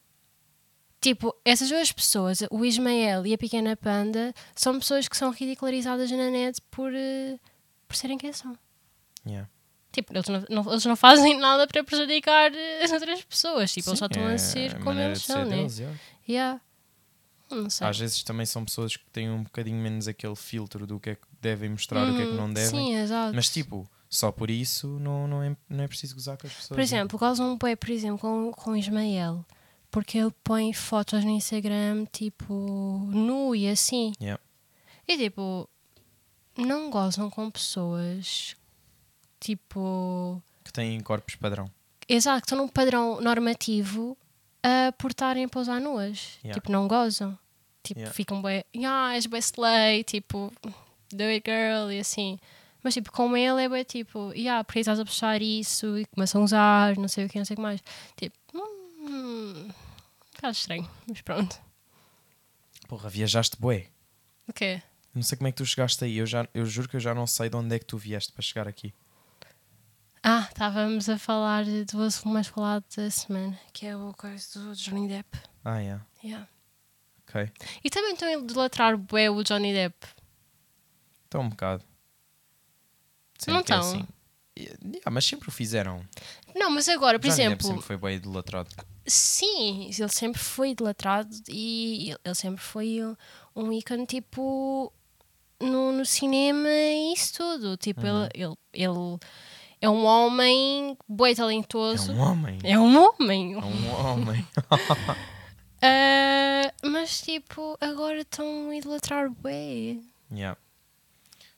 Tipo, 1.00 1.34
essas 1.44 1.68
duas 1.68 1.92
pessoas, 1.92 2.38
o 2.50 2.64
Ismael 2.64 3.26
e 3.26 3.34
a 3.34 3.38
Pequena 3.38 3.76
Panda, 3.76 4.34
são 4.54 4.78
pessoas 4.78 5.06
que 5.06 5.16
são 5.16 5.30
ridicularizadas 5.30 6.10
na 6.10 6.30
net 6.30 6.60
por, 6.70 6.92
eh, 6.94 7.38
por 7.86 7.94
serem 7.96 8.18
quem 8.18 8.32
são. 8.32 8.56
yeah. 9.26 9.48
Tipo, 9.92 10.12
eles 10.14 10.26
não, 10.28 10.44
não- 10.50 10.70
eles 10.72 10.84
não 10.84 10.94
fazem 10.96 11.38
nada 11.38 11.66
para 11.66 11.82
prejudicar 11.82 12.52
eh, 12.54 12.82
as 12.84 12.90
outras 12.92 13.22
pessoas. 13.24 13.72
Tipo, 13.72 13.90
eles 13.90 13.98
só 13.98 14.06
Sim, 14.06 14.12
estão 14.12 14.28
é 14.28 14.34
a 14.34 14.38
ser 14.38 14.82
como 14.82 14.98
eles 15.00 15.22
são, 15.22 15.44
né? 15.44 15.56
deles, 15.56 15.78
yeah. 15.78 15.98
Yeah. 16.28 16.60
Não 17.50 17.70
sei. 17.70 17.86
Às 17.86 17.98
vezes 17.98 18.22
também 18.24 18.44
são 18.44 18.64
pessoas 18.64 18.96
que 18.96 19.08
têm 19.10 19.30
um 19.30 19.44
bocadinho 19.44 19.80
menos 19.80 20.08
aquele 20.08 20.34
filtro 20.34 20.86
do 20.86 20.98
que 20.98 21.10
é 21.10 21.14
que 21.14 21.26
devem 21.40 21.70
mostrar 21.70 22.06
e 22.08 22.10
o 22.10 22.16
que 22.16 22.22
é 22.22 22.26
que 22.26 22.32
Hum, 22.32 22.36
não 22.36 22.52
devem. 22.52 22.70
Sim, 22.86 22.96
exato. 22.96 23.34
Mas 23.34 23.48
tipo, 23.48 23.88
só 24.08 24.30
por 24.32 24.50
isso 24.50 24.86
não, 24.98 25.26
não, 25.28 25.42
é, 25.42 25.56
não 25.68 25.84
é 25.84 25.88
preciso 25.88 26.14
gozar 26.14 26.36
com 26.38 26.46
as 26.46 26.52
pessoas. 26.52 26.76
Por 26.76 26.80
exemplo, 26.80 27.18
causam 27.18 27.52
um 27.52 27.56
bué, 27.58 27.74
por 27.76 27.90
exemplo, 27.90 28.18
com, 28.18 28.52
com 28.52 28.70
o 28.72 28.76
Ismael. 28.76 29.44
Porque 29.90 30.18
ele 30.18 30.32
põe 30.44 30.72
fotos 30.72 31.24
no 31.24 31.30
Instagram, 31.30 32.04
tipo, 32.12 32.52
nu 33.10 33.54
e 33.54 33.68
assim. 33.68 34.12
Yeah. 34.20 34.42
E 35.08 35.16
tipo, 35.16 35.68
não 36.56 36.90
gozam 36.90 37.30
com 37.30 37.50
pessoas, 37.50 38.54
tipo, 39.40 40.42
Que 40.64 40.72
têm 40.72 41.00
corpos 41.00 41.36
padrão. 41.36 41.70
exato, 42.08 42.44
estão 42.46 42.58
num 42.58 42.68
padrão 42.68 43.20
normativo 43.20 44.16
a 44.62 44.92
portarem 44.92 45.44
a 45.44 45.48
pousar 45.48 45.80
nuas. 45.80 46.38
Yeah. 46.42 46.54
Tipo, 46.60 46.72
não 46.72 46.88
gozam. 46.88 47.38
Tipo, 47.82 48.00
Yeah. 48.00 48.14
ficam 48.14 48.42
bem, 48.42 48.64
ah, 48.84 49.14
és 49.14 49.26
bem 49.26 49.38
slay, 49.40 50.02
tipo, 50.02 50.52
do 51.12 51.22
it 51.24 51.48
girl 51.48 51.90
e 51.92 52.00
assim. 52.00 52.38
Mas 52.86 52.94
tipo, 52.94 53.10
com 53.10 53.36
ele 53.36 53.64
é 53.64 53.68
bem 53.68 53.82
tipo, 53.82 54.32
yeah, 54.32 54.62
porque 54.62 54.78
estás 54.78 55.00
a 55.00 55.04
puxar 55.04 55.42
isso 55.42 55.98
e 55.98 56.06
começam 56.06 56.40
a 56.40 56.44
usar, 56.44 56.96
não 56.96 57.08
sei 57.08 57.26
o 57.26 57.28
que, 57.28 57.36
não 57.36 57.44
sei 57.44 57.54
o 57.54 57.56
que 57.56 57.60
mais. 57.60 57.82
Tipo, 58.16 58.38
hum, 58.54 59.64
um 59.66 59.72
bocado 60.36 60.52
estranho, 60.52 60.88
mas 61.08 61.20
pronto. 61.20 61.60
Porra, 62.86 63.10
viajaste 63.10 63.56
bué. 63.58 63.88
O 64.46 64.52
quê? 64.52 64.80
Não 65.12 65.20
sei 65.20 65.36
como 65.36 65.48
é 65.48 65.50
que 65.50 65.56
tu 65.56 65.66
chegaste 65.66 66.04
aí. 66.04 66.16
Eu, 66.16 66.26
já, 66.26 66.46
eu 66.54 66.64
juro 66.64 66.88
que 66.88 66.94
eu 66.94 67.00
já 67.00 67.12
não 67.12 67.26
sei 67.26 67.50
de 67.50 67.56
onde 67.56 67.74
é 67.74 67.78
que 67.80 67.86
tu 67.86 67.98
vieste 67.98 68.32
para 68.32 68.42
chegar 68.42 68.68
aqui. 68.68 68.94
Ah, 70.22 70.46
estávamos 70.48 71.08
a 71.08 71.18
falar 71.18 71.64
do 71.64 72.02
assunto 72.02 72.28
mais 72.28 72.46
falado 72.46 72.84
da 72.96 73.10
semana, 73.10 73.58
que 73.72 73.84
é 73.84 73.96
o 73.96 74.14
coisa 74.14 74.60
do 74.60 74.76
Johnny 74.76 75.08
Depp. 75.08 75.40
Ah, 75.64 75.82
é. 75.82 76.00
Yeah. 76.22 76.48
Ok. 77.26 77.50
E 77.82 77.90
também 77.90 78.12
estão 78.12 78.28
a 78.28 78.34
idolatrar 78.34 78.96
bué 78.96 79.28
o 79.28 79.42
Johnny 79.42 79.72
Depp. 79.72 80.06
Então 81.26 81.40
um 81.40 81.48
bocado. 81.48 81.84
Não 83.46 83.62
que 83.62 83.72
é 83.72 83.76
assim. 83.76 84.06
Yeah, 84.58 85.10
mas 85.10 85.24
sempre 85.26 85.48
o 85.48 85.52
fizeram. 85.52 86.00
Não, 86.54 86.70
mas 86.70 86.88
agora, 86.88 87.18
por 87.18 87.26
Johnny 87.28 87.36
Depp 87.36 87.52
exemplo, 87.52 87.66
sempre 87.66 87.82
foi 87.82 87.96
bem 87.98 88.16
idolatrado. 88.16 88.70
sim, 89.06 89.90
ele 89.96 90.08
sempre 90.08 90.40
foi 90.40 90.70
idolatrado 90.70 91.28
e 91.48 92.14
ele- 92.24 92.34
sempre 92.34 92.62
foi 92.62 92.98
um 93.54 93.70
ícone 93.72 94.06
tipo 94.06 94.90
no, 95.60 95.92
no 95.92 96.06
cinema 96.06 96.68
e 96.70 97.12
isso 97.12 97.34
tudo. 97.34 97.76
Tipo, 97.76 98.00
Uhum. 98.06 98.28
ele, 98.34 98.54
ele, 98.72 98.90
ele 98.90 99.18
é 99.82 99.90
um 99.90 100.04
homem 100.06 100.96
É 101.30 101.34
talentoso. 101.34 102.12
um 102.12 102.18
homem. 102.20 102.58
É 102.64 102.78
um 102.78 102.96
homem. 102.96 103.52
É 103.54 103.58
um 103.58 103.90
homem. 104.10 104.46
Ah, 105.82 106.72
mas 106.82 107.20
tipo, 107.20 107.76
agora 107.80 108.20
estão 108.22 108.70
a 108.70 108.76
idolatrar 108.76 109.30
bué. 109.30 109.98
yeah. 110.32 110.58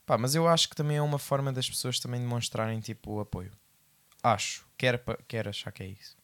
Pá, 0.08 0.16
mas 0.16 0.34
eu 0.34 0.48
acho 0.48 0.70
que 0.70 0.74
também 0.74 0.96
é 0.96 1.02
uma 1.02 1.18
forma 1.18 1.52
das 1.52 1.68
pessoas 1.68 2.00
também 2.00 2.18
demonstrarem 2.18 2.80
tipo 2.80 3.12
o 3.12 3.20
apoio. 3.20 3.52
Acho. 4.22 4.66
Quero, 4.78 4.98
quero 5.28 5.50
achar 5.50 5.70
que 5.70 5.82
é 5.82 5.86
isso. 5.86 6.16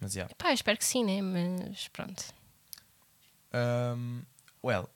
Mas 0.00 0.14
yeah. 0.14 0.34
Pá, 0.38 0.54
espero 0.54 0.78
que 0.78 0.86
sim, 0.86 1.04
né? 1.04 1.20
Mas 1.20 1.86
pronto. 1.88 2.24
Um, 3.52 4.22
well, 4.64 4.88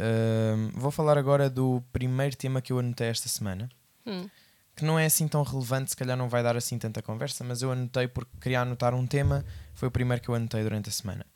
um, 0.00 0.70
vou 0.80 0.90
falar 0.90 1.18
agora 1.18 1.50
do 1.50 1.84
primeiro 1.92 2.34
tema 2.34 2.62
que 2.62 2.72
eu 2.72 2.78
anotei 2.78 3.08
esta 3.08 3.28
semana. 3.28 3.68
Hum. 4.06 4.30
Que 4.74 4.86
não 4.86 4.98
é 4.98 5.04
assim 5.04 5.28
tão 5.28 5.42
relevante, 5.42 5.90
se 5.90 5.96
calhar 5.96 6.16
não 6.16 6.30
vai 6.30 6.42
dar 6.42 6.56
assim 6.56 6.78
tanta 6.78 7.02
conversa, 7.02 7.44
mas 7.44 7.60
eu 7.60 7.70
anotei 7.70 8.08
porque 8.08 8.30
queria 8.40 8.62
anotar 8.62 8.94
um 8.94 9.06
tema. 9.06 9.44
Foi 9.74 9.88
o 9.88 9.90
primeiro 9.90 10.22
que 10.22 10.30
eu 10.30 10.34
anotei 10.34 10.62
durante 10.62 10.88
a 10.88 10.92
semana. 10.92 11.26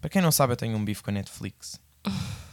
Para 0.00 0.08
quem 0.08 0.22
não 0.22 0.32
sabe, 0.32 0.54
eu 0.54 0.56
tenho 0.56 0.74
um 0.74 0.82
bife 0.82 1.02
com 1.02 1.10
a 1.10 1.12
Netflix. 1.12 1.78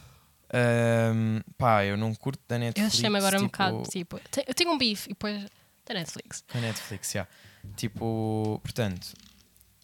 Um, 0.53 1.41
pá, 1.57 1.83
eu 1.83 1.97
não 1.97 2.13
curto 2.13 2.41
da 2.47 2.55
Eu 2.55 2.59
Netflix. 2.59 2.93
achei-me 2.95 3.17
agora 3.17 3.37
um 3.37 3.45
tipo, 3.47 3.51
bocado 3.51 3.83
tipo. 3.89 4.21
Eu 4.47 4.53
tenho 4.53 4.71
um 4.71 4.77
bife 4.77 5.07
e 5.09 5.13
depois 5.13 5.41
da 5.85 5.93
Netflix. 5.95 6.43
Com 6.51 6.57
a 6.59 6.61
Netflix, 6.61 7.11
já. 7.11 7.27
Tipo, 7.75 8.59
portanto, 8.61 9.13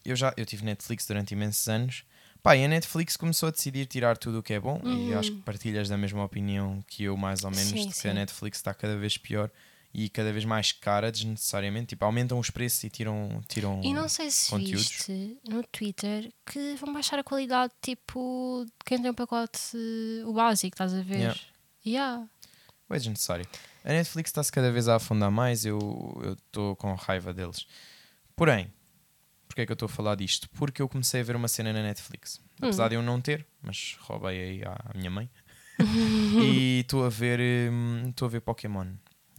eu 0.06 0.16
já 0.16 0.34
eu 0.38 0.46
tive 0.46 0.64
Netflix 0.66 1.06
durante 1.08 1.32
imensos 1.32 1.68
anos. 1.68 2.04
Pá, 2.44 2.56
e 2.56 2.64
a 2.64 2.68
Netflix 2.70 3.18
começou 3.18 3.48
a 3.50 3.52
decidir 3.52 3.86
tirar 3.86 4.18
tudo 4.18 4.40
o 4.40 4.44
que 4.44 4.54
é 4.54 4.60
bom 4.60 4.80
e 4.86 5.14
acho 5.14 5.32
que 5.32 5.42
partilhas 5.42 5.90
da 5.90 5.98
mesma 5.98 6.24
opinião 6.24 6.82
que 6.88 7.04
eu, 7.04 7.18
mais 7.18 7.44
ou 7.44 7.52
menos, 7.52 7.72
Uhum. 7.72 7.78
Sim, 7.80 7.88
de 7.88 7.94
que 7.94 8.00
sim. 8.00 8.08
a 8.10 8.14
Netflix 8.14 8.60
está 8.60 8.74
cada 8.74 8.96
vez 8.96 9.18
pior 9.18 9.50
e 9.94 10.10
cada 10.10 10.32
vez 10.32 10.46
mais 10.46 10.72
cara 10.72 11.12
desnecessariamente. 11.12 11.88
Tipo, 11.88 12.06
aumentam 12.06 12.38
os 12.40 12.50
preços 12.50 12.84
e 12.84 12.90
tiram, 12.90 13.42
tiram 13.48 13.82
E 13.84 13.94
não 13.94 14.08
sei 14.08 14.30
se 14.30 14.50
conteúdos. 14.50 14.88
viste 14.88 15.38
no 15.48 15.64
Twitter 15.64 16.32
que 16.46 16.76
vão 16.76 16.94
baixar 16.94 17.20
a 17.20 17.24
qualidade 17.24 17.74
tipo 17.82 18.64
de 18.66 18.72
quem 18.86 19.02
tem 19.02 19.12
um 19.12 19.16
pacote 19.16 19.60
o 20.26 20.34
básico, 20.34 20.74
estás 20.74 20.94
a 20.94 21.02
ver? 21.02 21.18
Yeah. 21.18 21.40
Yeah. 21.86 22.28
É 22.90 22.98
desnecessário. 22.98 23.48
A 23.84 23.90
Netflix 23.90 24.30
está-se 24.30 24.52
cada 24.52 24.72
vez 24.72 24.88
a 24.88 24.96
afundar 24.96 25.32
mais, 25.32 25.66
eu 25.66 25.80
estou 26.46 26.76
com 26.76 26.94
raiva 26.96 27.34
deles. 27.34 27.66
Porém, 28.36 28.72
porquê 29.48 29.62
é 29.62 29.66
que 29.66 29.72
eu 29.72 29.76
estou 29.76 29.86
a 29.86 29.90
falar 29.90 30.16
disto? 30.16 30.50
Porque 30.52 30.82
eu 30.82 30.90
comecei 30.90 31.22
a 31.22 31.24
ver 31.24 31.36
uma 31.36 31.48
cena 31.48 31.72
na 31.72 31.82
Netflix. 31.82 32.42
Apesar 32.62 32.90
de 32.90 32.96
eu 32.96 33.02
não 33.02 33.22
ter, 33.22 33.46
mas 33.62 33.98
roubei 34.02 34.40
aí 34.40 34.64
à 34.64 34.92
minha 34.96 35.10
mãe. 35.10 35.30
e 36.44 36.82
estou 36.82 37.06
a 37.06 37.10
ver 37.10 37.40
hum, 37.72 38.10
estou 38.10 38.26
a 38.26 38.30
ver 38.30 38.42
Pokémon 38.42 38.88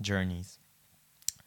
Journeys. 0.01 0.59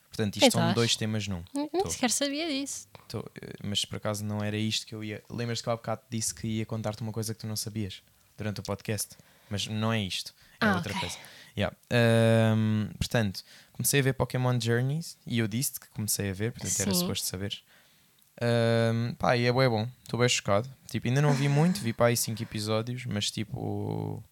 Portanto, 0.08 0.38
isto 0.38 0.52
são 0.52 0.74
dois 0.74 0.96
temas 0.96 1.28
num. 1.28 1.44
Nem 1.54 1.90
sequer 1.90 2.12
sabia 2.12 2.48
disso. 2.48 2.88
Tô, 3.08 3.20
eh, 3.42 3.54
mas 3.64 3.84
por 3.84 3.96
acaso 3.98 4.24
não 4.24 4.44
era 4.44 4.56
isto 4.56 4.86
que 4.86 4.94
eu 4.94 5.04
ia. 5.04 5.24
Lembras-te 5.30 5.64
que 5.64 5.70
eu 5.70 5.74
há 5.74 5.76
bocado 5.76 6.02
disse 6.10 6.34
que 6.36 6.46
ia 6.48 6.66
contar-te 6.66 7.02
uma 7.02 7.12
coisa 7.12 7.34
que 7.34 7.40
tu 7.40 7.48
não 7.48 7.56
sabias 7.56 8.04
durante 8.38 8.60
o 8.60 8.64
podcast? 8.64 9.18
Mas 9.50 9.66
não 9.68 9.92
é 9.92 10.00
isto, 10.02 10.34
é 10.62 10.68
Ah, 10.68 10.76
outra 10.76 10.94
ok. 10.94 11.00
coisa. 11.02 11.18
Yeah. 11.58 11.76
Ahm, 11.92 12.92
portanto, 12.98 13.44
comecei 13.72 14.00
a 14.00 14.04
ver 14.04 14.14
Pokémon 14.14 14.60
Journeys 14.60 15.18
e 15.26 15.40
eu 15.40 15.48
disse 15.48 15.80
que 15.80 15.88
comecei 15.90 16.30
a 16.30 16.34
ver, 16.34 16.52
portanto 16.52 16.80
era 16.80 16.94
Sim. 16.94 17.00
suposto 17.00 17.26
saberes. 17.26 17.64
Ahm, 18.42 19.14
pá, 19.16 19.36
e 19.38 19.46
é 19.46 19.52
bom, 19.52 19.88
estou 20.04 20.20
bem 20.20 20.30
chocado. 20.30 20.70
Tipo, 20.90 21.08
ainda 21.08 21.22
não 21.22 21.34
vi 21.34 21.50
muito, 21.50 21.82
vi 21.82 21.92
para 21.94 22.08
aí 22.08 22.18
5 22.18 22.42
episódios, 22.42 23.06
mas 23.06 23.30
tipo. 23.32 24.24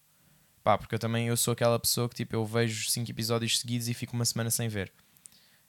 Pá, 0.64 0.78
porque 0.78 0.94
eu 0.96 1.00
também 1.00 1.28
eu 1.28 1.38
sou 1.38 1.54
aquela 1.54 1.80
pessoa 1.80 2.08
que 2.08 2.16
tipo, 2.16 2.36
eu 2.36 2.46
vejo 2.46 2.90
5 2.90 3.10
episódios 3.10 3.60
seguidos 3.60 3.88
e 3.88 3.94
fico 3.94 4.14
uma 4.14 4.26
semana 4.26 4.50
sem 4.50 4.68
ver. 4.68 4.92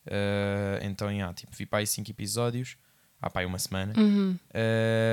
Ah, 0.06 0.78
então, 0.82 1.10
yeah, 1.10 1.32
tipo, 1.32 1.54
vi 1.54 1.66
para 1.66 1.80
aí 1.80 1.86
5 1.86 2.10
episódios, 2.10 2.76
há 3.20 3.30
pá, 3.30 3.40
aí 3.40 3.46
uma 3.46 3.58
semana. 3.58 3.94
Uhum. 3.96 4.38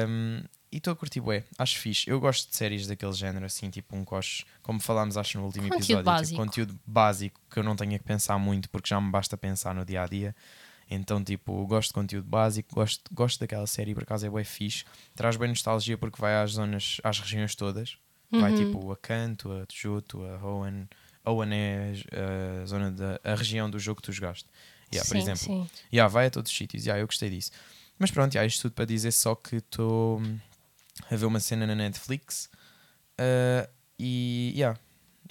Um, 0.08 0.44
e 0.72 0.78
estou 0.78 0.94
a 0.94 0.96
curtir 0.96 1.20
bué, 1.20 1.44
acho 1.58 1.80
fixe. 1.80 2.10
Eu 2.10 2.20
gosto 2.20 2.50
de 2.50 2.56
séries 2.56 2.86
daquele 2.86 3.14
género, 3.14 3.46
assim, 3.46 3.70
tipo 3.70 3.96
um 3.96 4.06
coche, 4.06 4.46
como 4.62 4.80
falámos, 4.80 5.18
acho, 5.18 5.40
no 5.40 5.46
último 5.46 5.64
Conteúdo 5.64 5.84
episódio. 5.84 6.06
básico. 6.06 6.30
Tipo, 6.36 6.46
conteúdo 6.46 6.80
básico 6.86 7.42
que 7.50 7.60
eu 7.60 7.64
não 7.64 7.76
tenha 7.76 7.98
que 7.98 8.06
pensar 8.06 8.38
muito, 8.38 8.70
porque 8.70 8.88
já 8.90 9.02
me 9.02 9.10
basta 9.10 9.36
pensar 9.36 9.74
no 9.74 9.84
dia 9.84 10.04
a 10.04 10.06
dia. 10.06 10.36
Então, 10.92 11.24
tipo, 11.24 11.66
gosto 11.68 11.90
de 11.90 11.94
conteúdo 11.94 12.28
básico, 12.28 12.74
gosto, 12.74 13.04
gosto 13.14 13.40
daquela 13.40 13.66
série, 13.68 13.94
por 13.94 14.04
acaso 14.04 14.26
é 14.26 14.30
bué 14.30 14.44
fixe. 14.44 14.86
Traz 15.16 15.38
bem 15.38 15.50
nostalgia 15.50 15.98
porque 15.98 16.20
vai 16.20 16.36
às 16.36 16.52
zonas, 16.52 16.98
às 17.04 17.20
regiões 17.20 17.56
todas. 17.56 17.98
Vai 18.32 18.52
Uhum. 18.52 18.58
tipo 18.58 18.92
a 18.92 18.98
Kanto, 18.98 19.52
a 19.52 19.66
Tjuto, 19.66 20.24
a 20.24 20.38
Hoenn. 20.38 20.86
Hoenn 21.26 21.52
é 21.54 21.94
a 22.62 22.66
zona 22.66 22.92
da 22.92 23.20
a 23.24 23.36
região 23.36 23.70
do 23.70 23.80
jogo 23.80 24.02
que 24.02 24.06
tu 24.06 24.12
jogaste. 24.12 24.48
Yeah, 24.94 25.08
por 25.08 25.14
sim, 25.16 25.20
exemplo, 25.20 25.40
sim. 25.44 25.70
Yeah, 25.94 26.12
vai 26.12 26.28
a 26.28 26.30
todos 26.32 26.52
os 26.52 26.58
sítios. 26.58 26.86
Yeah, 26.86 27.02
eu 27.02 27.06
gostei 27.08 27.30
disso. 27.30 27.52
Mas 27.98 28.12
pronto, 28.12 28.34
yeah, 28.34 28.46
isto 28.48 28.62
tudo 28.64 28.74
para 28.74 28.86
dizer 28.86 29.12
só 29.12 29.36
que 29.36 29.58
estou 29.58 30.22
a 31.10 31.16
ver 31.16 31.26
uma 31.26 31.40
cena 31.40 31.66
na 31.68 31.76
Netflix 31.76 32.50
uh, 33.20 33.70
e, 33.98 34.54
yeah, 34.56 34.80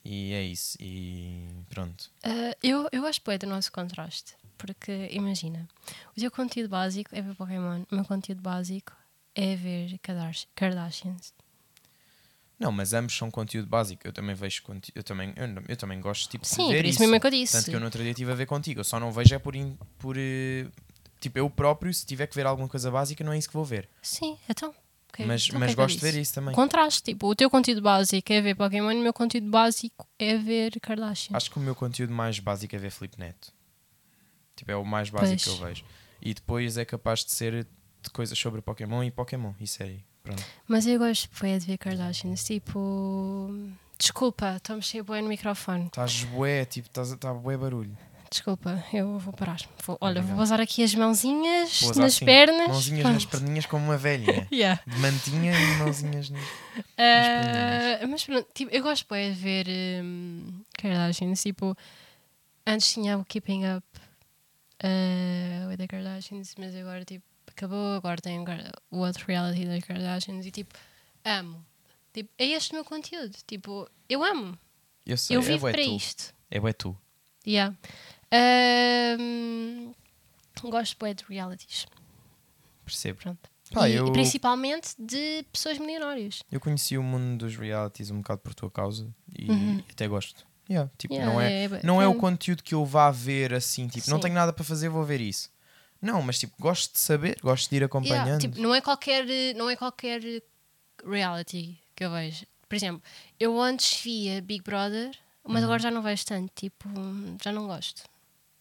e 0.05 0.33
é 0.33 0.43
isso. 0.43 0.76
E 0.81 1.49
pronto. 1.71 2.11
Ah, 2.23 2.57
eu, 2.62 2.88
eu 2.93 3.07
acho 3.07 3.21
bué 3.25 3.38
do 3.38 3.47
nosso 3.47 3.71
contraste. 3.73 4.35
Porque, 4.57 5.09
imagina, 5.12 5.69
o 6.17 6.21
teu 6.21 6.31
conteúdo 6.33 6.69
básico 6.69 7.14
é 7.14 7.23
ver 7.23 7.35
Pokémon, 7.37 7.85
o 7.90 7.95
meu 7.95 8.05
conteúdo 8.05 8.43
básico 8.43 8.93
é 9.35 9.55
ver 9.55 9.97
Kardash- 10.02 10.49
Kardashians. 10.55 11.33
Não, 12.59 12.73
mas 12.73 12.93
ambos 12.93 13.17
são 13.17 13.31
conteúdo 13.31 13.69
básico. 13.69 14.07
Eu 14.07 14.12
também 14.12 14.35
vejo 14.35 14.62
conteúdo. 14.62 14.93
Eu 14.97 15.03
também, 15.05 15.33
eu, 15.37 15.62
eu 15.69 15.77
também 15.77 16.00
gosto 16.00 16.29
tipo, 16.29 16.45
Sim, 16.47 16.67
de 16.69 16.73
ver 16.73 16.79
por 16.83 16.85
isso 16.87 16.91
isso. 16.95 17.00
mesmo 17.00 17.15
é 17.15 17.21
que 17.21 17.27
eu 17.27 17.31
disse. 17.31 17.53
Tanto 17.53 17.71
que 17.71 17.77
eu 17.77 17.81
no 17.81 17.87
outro 17.87 18.03
dia 18.03 18.11
estive 18.11 18.33
a 18.33 18.35
ver 18.35 18.47
contigo. 18.47 18.81
Eu 18.81 18.85
só 18.85 18.99
não 18.99 19.12
vejo 19.12 19.35
é 19.35 19.38
por. 19.38 19.55
in- 19.55 19.79
por 19.99 20.17
eh, 20.19 20.67
tipo, 21.21 21.38
eu 21.38 21.49
próprio, 21.49 21.93
se 21.95 22.05
tiver 22.05 22.27
que 22.27 22.35
ver 22.35 22.47
alguma 22.47 22.69
coisa 22.69 22.91
básica, 22.91 23.23
não 23.23 23.33
é 23.33 23.38
isso 23.38 23.49
que 23.49 23.55
vou 23.55 23.65
ver. 23.65 23.88
Sim, 24.03 24.37
então. 24.49 24.75
ok. 25.12 25.25
mas 25.25 25.47
Então 25.47 25.61
mas 25.61 25.71
é 25.71 25.75
gosto 25.77 25.95
de 25.97 26.00
ver 26.03 26.21
isso 26.21 26.35
também. 26.35 26.53
Contraste, 26.55 27.03
tipo, 27.03 27.29
o 27.29 27.35
teu 27.37 27.49
conteúdo 27.49 27.81
básico 27.81 28.33
é 28.33 28.41
ver 28.41 28.57
Pokémon 28.57 28.91
e 28.91 28.97
o 28.97 29.03
meu 29.03 29.12
conteúdo 29.12 29.49
básico 29.50 30.07
é 30.19 30.37
ver 30.37 30.73
Kardashian. 30.81 31.37
Acho 31.37 31.50
que 31.53 31.59
o 31.59 31.62
meu 31.62 31.77
conteúdo 31.77 32.12
mais 32.12 32.41
básico 32.41 32.75
é 32.75 32.79
ver 32.79 32.91
Felipe 32.91 33.19
Neto. 33.21 33.53
Tipo, 34.57 34.73
é 34.73 34.77
o 34.77 34.85
mais 34.85 35.11
básico 35.11 35.41
Pois. 35.43 35.45
que 35.45 35.62
eu 35.62 35.67
vejo. 35.69 35.85
E 36.21 36.35
depois 36.35 36.77
é 36.77 36.85
capaz 36.85 37.25
de 37.25 37.31
ser 37.31 37.65
de 38.03 38.11
coisas 38.11 38.37
sobre 38.37 38.61
Pokémon 38.61 39.05
e 39.05 39.11
Pokémon 39.12 39.53
e 39.61 39.67
série. 39.69 40.05
Pronto. 40.23 40.45
Mas 40.67 40.87
eu 40.87 40.99
gosto 40.99 41.29
bué 41.41 41.59
de 41.59 41.67
ver 41.67 41.79
Kardashians, 41.79 42.45
tipo... 42.45 43.51
Desculpa, 43.99 44.57
estou 44.57 44.75
a 44.75 44.77
mexer 44.77 45.03
bué 45.03 45.21
no 45.23 45.29
microfone. 45.29 45.87
Estás 45.87 46.23
bué, 46.25 46.65
tipo, 46.65 46.89
estás 46.89 47.15
tá 47.17 47.33
bué 47.35 47.57
barulho. 47.57 47.97
Desculpa, 48.31 48.85
eu 48.93 49.19
vou 49.19 49.33
parar. 49.33 49.59
Vou- 49.85 49.97
olha, 50.03 50.21
vou 50.21 50.33
Obrigado. 50.33 50.43
usar 50.45 50.61
aqui 50.61 50.85
as 50.85 50.95
mãozinhas 50.95 51.81
Vou 51.81 51.95
nas 51.97 52.15
assim, 52.15 52.27
pernas. 52.27 52.69
Mãozinhas 52.69 53.01
Pronto. 53.03 53.15
nas 53.15 53.25
perninhas 53.25 53.67
como 53.67 53.85
uma 53.87 53.97
velhinha. 53.97 54.47
Yeah. 54.53 54.81
De 54.87 54.99
mantinha 54.99 55.53
e 55.59 55.77
mãozinhas 55.79 56.29
nas... 56.31 56.43
Ah, 56.99 58.07
mas 58.07 58.25
pronto, 58.25 58.47
tipo, 58.53 58.71
eu 58.75 58.83
gosto 58.83 59.07
bué 59.09 59.31
de 59.31 59.35
ver 59.35 59.67
hum, 60.05 60.63
Kardashians. 60.77 61.43
Tipo, 61.43 61.75
antes 62.67 62.93
tinha 62.93 63.17
o 63.17 63.25
Keeping 63.25 63.65
Up 63.65 63.87
uh, 64.85 65.69
with 65.69 65.79
the 65.79 65.87
Kardashians, 65.89 66.55
mas 66.59 66.75
agora 66.77 67.05
tipo, 67.05 67.25
acabou. 67.59 67.95
Agora 67.97 68.21
tem 68.21 68.38
o 68.91 68.99
outro 68.99 69.25
reality 69.27 69.67
das 69.67 69.83
Kardashians 69.85 70.47
e 70.47 70.50
tipo, 70.50 70.75
amo. 71.25 71.65
Tipo, 72.12 72.31
é 72.38 72.47
este 72.47 72.71
o 72.73 72.75
meu 72.75 72.85
conteúdo. 72.85 73.37
Tipo, 73.47 73.88
eu 74.09 74.25
amo. 74.25 74.59
Eu 75.05 75.17
sei, 75.17 75.37
eu 75.37 75.41
é 75.41 75.45
vivo 75.45 75.61
bué 75.61 75.73
para 75.73 75.83
tu. 75.83 75.97
isto. 75.97 76.35
É 76.50 76.61
bué 76.61 76.73
tu. 76.73 76.97
Yeah. 77.47 77.75
Hum, 79.19 79.93
gosto 80.62 80.97
bué 80.99 81.15
de 81.15 81.25
realities. 81.29 81.87
Percebo. 82.85 83.19
Pronto. 83.21 83.50
Pá, 83.73 83.88
e, 83.88 83.95
eu- 83.95 84.11
principalmente 84.12 84.95
de 84.99 85.45
pessoas 85.53 85.79
milionárias. 85.79 86.43
Eu 86.50 86.59
conheci 86.59 86.97
o 86.97 87.03
mundo 87.03 87.45
dos 87.45 87.55
realities 87.57 88.11
um 88.11 88.19
bocado 88.19 88.41
por 88.41 88.55
tua 88.55 88.71
causa 88.71 89.07
e 89.38 89.47
até 89.91 90.09
gosto. 90.09 90.47
Yeah, 90.71 90.91
tipo, 90.99 91.15
Uhum. 91.15 91.21
Yeah, 91.21 91.33
não 91.35 91.41
é, 91.41 91.65
é- 91.65 91.83
não 91.87 92.03
é 92.03 92.09
o 92.09 92.12
é- 92.12 92.19
conteúdo 92.19 92.62
que 92.62 92.75
eu 92.75 92.85
vá 92.85 93.11
ver 93.11 93.53
assim, 93.55 93.87
tipo, 93.88 94.09
não 94.11 94.17
Sim. 94.19 94.23
tenho 94.23 94.35
nada 94.35 94.53
para 94.53 94.65
fazer, 94.65 94.88
vou 94.88 95.05
ver 95.05 95.21
isso. 95.21 95.50
Não, 96.00 96.23
mas 96.23 96.38
tipo, 96.38 96.55
gosto 96.61 96.93
de 96.93 96.99
saber, 97.00 97.38
gosto 97.43 97.69
de 97.71 97.76
ir 97.76 97.85
acompanhando. 97.85 98.26
Yeah, 98.26 98.40
tipo, 98.40 98.59
não 98.61 98.75
é 98.75 98.81
qualquer 98.81 99.25
não 99.57 99.69
é 99.69 99.75
qualquer 99.76 100.21
reality 101.05 101.78
que 101.97 102.05
eu 102.05 102.11
vejo. 102.12 102.47
Por 102.69 102.75
exemplo, 102.76 103.02
eu 103.40 103.61
antes 103.61 104.00
via 104.02 104.40
Big 104.43 104.62
Brother, 104.62 105.11
mas 105.43 105.59
Uhum. 105.62 105.64
agora 105.64 105.78
já 105.83 105.90
não 105.90 106.02
vejo 106.02 106.25
tanto, 106.26 106.52
tipo, 106.55 106.88
já 107.43 107.50
não 107.50 107.67
gosto. 107.67 108.02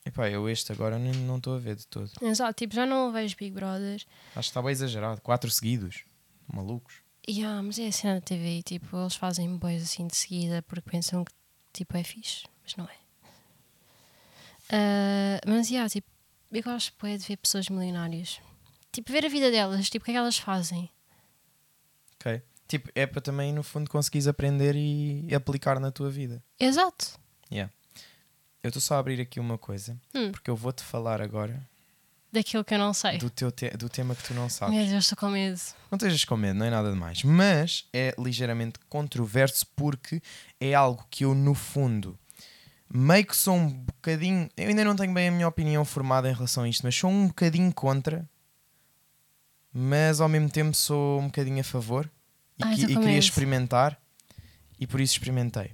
Epá, 0.06 0.30
eu 0.30 0.48
este 0.50 0.72
agora 0.72 0.98
nem- 0.98 1.12
não 1.14 1.38
estou 1.38 1.56
a 1.56 1.60
ver 1.60 1.76
de 1.76 1.86
todo. 1.86 2.10
Exato, 2.22 2.54
tipo, 2.54 2.74
já 2.74 2.86
não 2.86 3.12
vejo 3.12 3.36
Big 3.36 3.52
Brother. 3.52 4.02
Acho 4.30 4.34
que 4.34 4.40
está 4.52 4.62
bem 4.62 4.72
exagerado. 4.72 5.20
Quatro 5.22 5.52
seguidos. 5.52 6.04
Malucos. 6.52 6.96
Yeah, 7.30 7.62
mas 7.62 7.78
é 7.78 7.88
a 7.88 7.92
cena 7.92 8.16
da 8.16 8.22
TV, 8.22 8.64
tipo, 8.64 8.96
eles 8.98 9.16
fazem 9.16 9.54
bois 9.58 9.84
assim 9.84 10.08
de 10.08 10.16
seguida 10.16 10.62
porque 10.64 10.90
pensam 10.90 11.26
que 11.26 11.34
tipo 11.74 11.98
é 11.98 12.04
fixe, 12.04 12.46
mas 12.64 12.76
não 12.78 12.86
é. 12.86 12.96
Ah, 14.72 15.40
mas 15.46 15.70
yeah, 15.70 15.90
tipo, 15.90 16.08
eu 16.52 16.64
gosto 16.64 16.94
bué 17.00 17.18
de 17.18 17.26
ver 17.26 17.38
pessoas 17.38 17.70
milionárias. 17.70 18.40
Tipo, 18.92 19.12
ver 19.12 19.26
a 19.26 19.30
vida 19.30 19.52
delas, 19.52 19.90
tipo, 19.90 20.04
o 20.04 20.06
que 20.06 20.12
é 20.12 20.14
que 20.14 20.18
elas 20.18 20.38
fazem? 20.38 20.90
Ok? 22.20 22.42
Tipo, 22.68 22.90
é 22.96 23.06
para 23.06 23.22
também, 23.22 23.54
no 23.54 23.64
fundo, 23.64 23.90
conseguires 23.90 24.28
aprender 24.28 24.76
e 24.76 25.34
aplicar 25.34 25.80
na 25.80 25.92
tua 25.92 26.10
vida. 26.10 26.44
Exato. 26.60 27.18
Yeah. 27.52 27.72
Eu 28.64 28.70
estou 28.70 28.82
só 28.82 28.96
a 28.96 29.00
abrir 29.00 29.22
aqui 29.22 29.40
uma 29.40 29.58
coisa, 29.58 29.98
Hum. 30.14 30.32
porque 30.32 30.50
eu 30.50 30.56
vou-te 30.56 30.84
falar 30.84 31.22
agora 31.22 31.66
Daquilo 32.32 32.66
que 32.66 32.74
eu 32.74 32.78
não 32.80 32.94
sei. 32.94 33.18
do, 33.20 33.30
teu 33.30 33.52
te- 33.52 33.70
do 33.78 33.88
tema 33.88 34.14
que 34.16 34.24
tu 34.24 34.34
não 34.34 34.50
sabes. 34.50 34.76
Meu 34.76 34.86
Deus, 34.86 35.06
estou 35.06 35.18
com 35.18 35.30
medo. 35.30 35.62
Não 35.90 35.96
estejas 35.96 36.26
com 36.26 36.36
medo, 36.36 36.60
não 36.60 36.66
é 36.66 36.70
nada 36.70 36.92
demais. 36.92 37.24
Mas 37.24 37.86
é 37.94 38.14
ligeiramente 38.20 38.80
controverso 38.90 39.66
porque 39.76 40.22
é 40.60 40.74
algo 40.74 41.06
que 41.10 41.24
eu, 41.24 41.34
no 41.34 41.54
fundo, 41.54 42.20
meio 42.94 43.26
que 43.26 43.36
sou 43.36 43.56
um 43.56 43.70
bocadinho. 43.70 44.50
Eu 44.58 44.70
ainda 44.70 44.84
não 44.84 44.96
tenho 44.96 45.14
bem 45.14 45.28
a 45.28 45.32
minha 45.32 45.48
opinião 45.48 45.84
formada 45.86 46.30
em 46.30 46.34
relação 46.34 46.64
a 46.64 46.70
isto, 46.70 46.84
mas 46.84 46.96
sou 46.96 47.10
um 47.10 47.28
bocadinho 47.28 47.74
contra, 47.74 48.28
mas 49.74 50.20
ao 50.22 50.30
mesmo 50.30 50.50
tempo 50.50 50.76
sou 50.76 51.20
um 51.20 51.26
bocadinho 51.28 51.60
a 51.60 51.64
favor 51.64 52.10
e, 52.58 52.64
Ai, 52.64 52.76
que- 52.76 52.86
tô 52.88 52.92
e 52.94 52.98
queria 52.98 53.20
experimentar 53.20 54.00
e 54.80 54.88
por 54.88 55.00
isso 55.02 55.14
experimentei. 55.14 55.72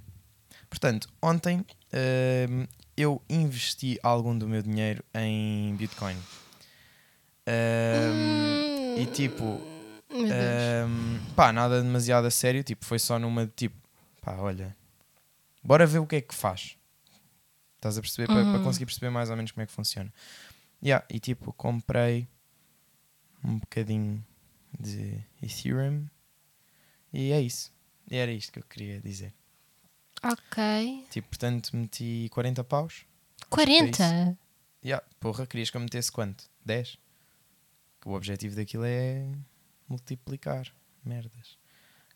Portanto, 0.68 1.08
ontem 1.22 1.64
hum, 2.50 2.66
eu 2.96 3.22
investi 3.28 3.98
algum 4.02 4.36
do 4.36 4.48
meu 4.48 4.62
dinheiro 4.62 5.04
em 5.14 5.74
Bitcoin. 5.76 6.16
Hum, 7.46 8.94
e 8.96 9.06
tipo, 9.06 9.60
Deus. 10.10 10.32
Ahm, 10.32 11.18
pá, 11.36 11.52
nada 11.52 11.82
demasiado 11.82 12.26
a 12.26 12.30
sério, 12.30 12.62
tipo, 12.64 12.84
foi 12.84 12.98
só 12.98 13.18
numa 13.18 13.46
de 13.46 13.52
tipo, 13.52 13.76
pá, 14.20 14.36
olha, 14.36 14.74
bora 15.62 15.86
ver 15.86 15.98
o 15.98 16.06
que 16.06 16.16
é 16.16 16.20
que 16.20 16.34
faz. 16.34 16.76
Estás 17.84 17.98
a 17.98 18.00
perceber? 18.00 18.28
Para 18.28 18.42
Uhum. 18.44 18.62
conseguir 18.62 18.86
perceber 18.86 19.10
mais 19.10 19.28
ou 19.28 19.36
menos 19.36 19.52
como 19.52 19.62
é 19.62 19.66
que 19.66 19.72
funciona. 19.72 20.10
Yeah, 20.82 21.04
e 21.10 21.20
tipo, 21.20 21.52
comprei 21.52 22.26
um 23.44 23.58
bocadinho 23.58 24.24
de 24.80 25.22
Ethereum 25.42 26.06
e 27.12 27.30
é 27.30 27.42
isso. 27.42 27.70
E 28.10 28.16
era 28.16 28.32
isto 28.32 28.50
que 28.52 28.58
eu 28.58 28.64
queria 28.64 29.02
dizer. 29.02 29.34
Ok. 30.22 31.06
Tipo, 31.10 31.28
portanto, 31.28 31.76
meti 31.76 32.26
40 32.30 32.64
paus. 32.64 33.04
40? 33.50 34.38
Yeah, 34.82 35.04
porra, 35.20 35.46
querias 35.46 35.68
que 35.68 35.76
eu 35.76 35.80
metesse 35.82 36.10
quanto? 36.10 36.44
10? 36.64 36.98
Que 38.00 38.08
o 38.08 38.12
objetivo 38.12 38.56
daquilo 38.56 38.84
é 38.86 39.30
multiplicar 39.86 40.72
merdas. 41.04 41.58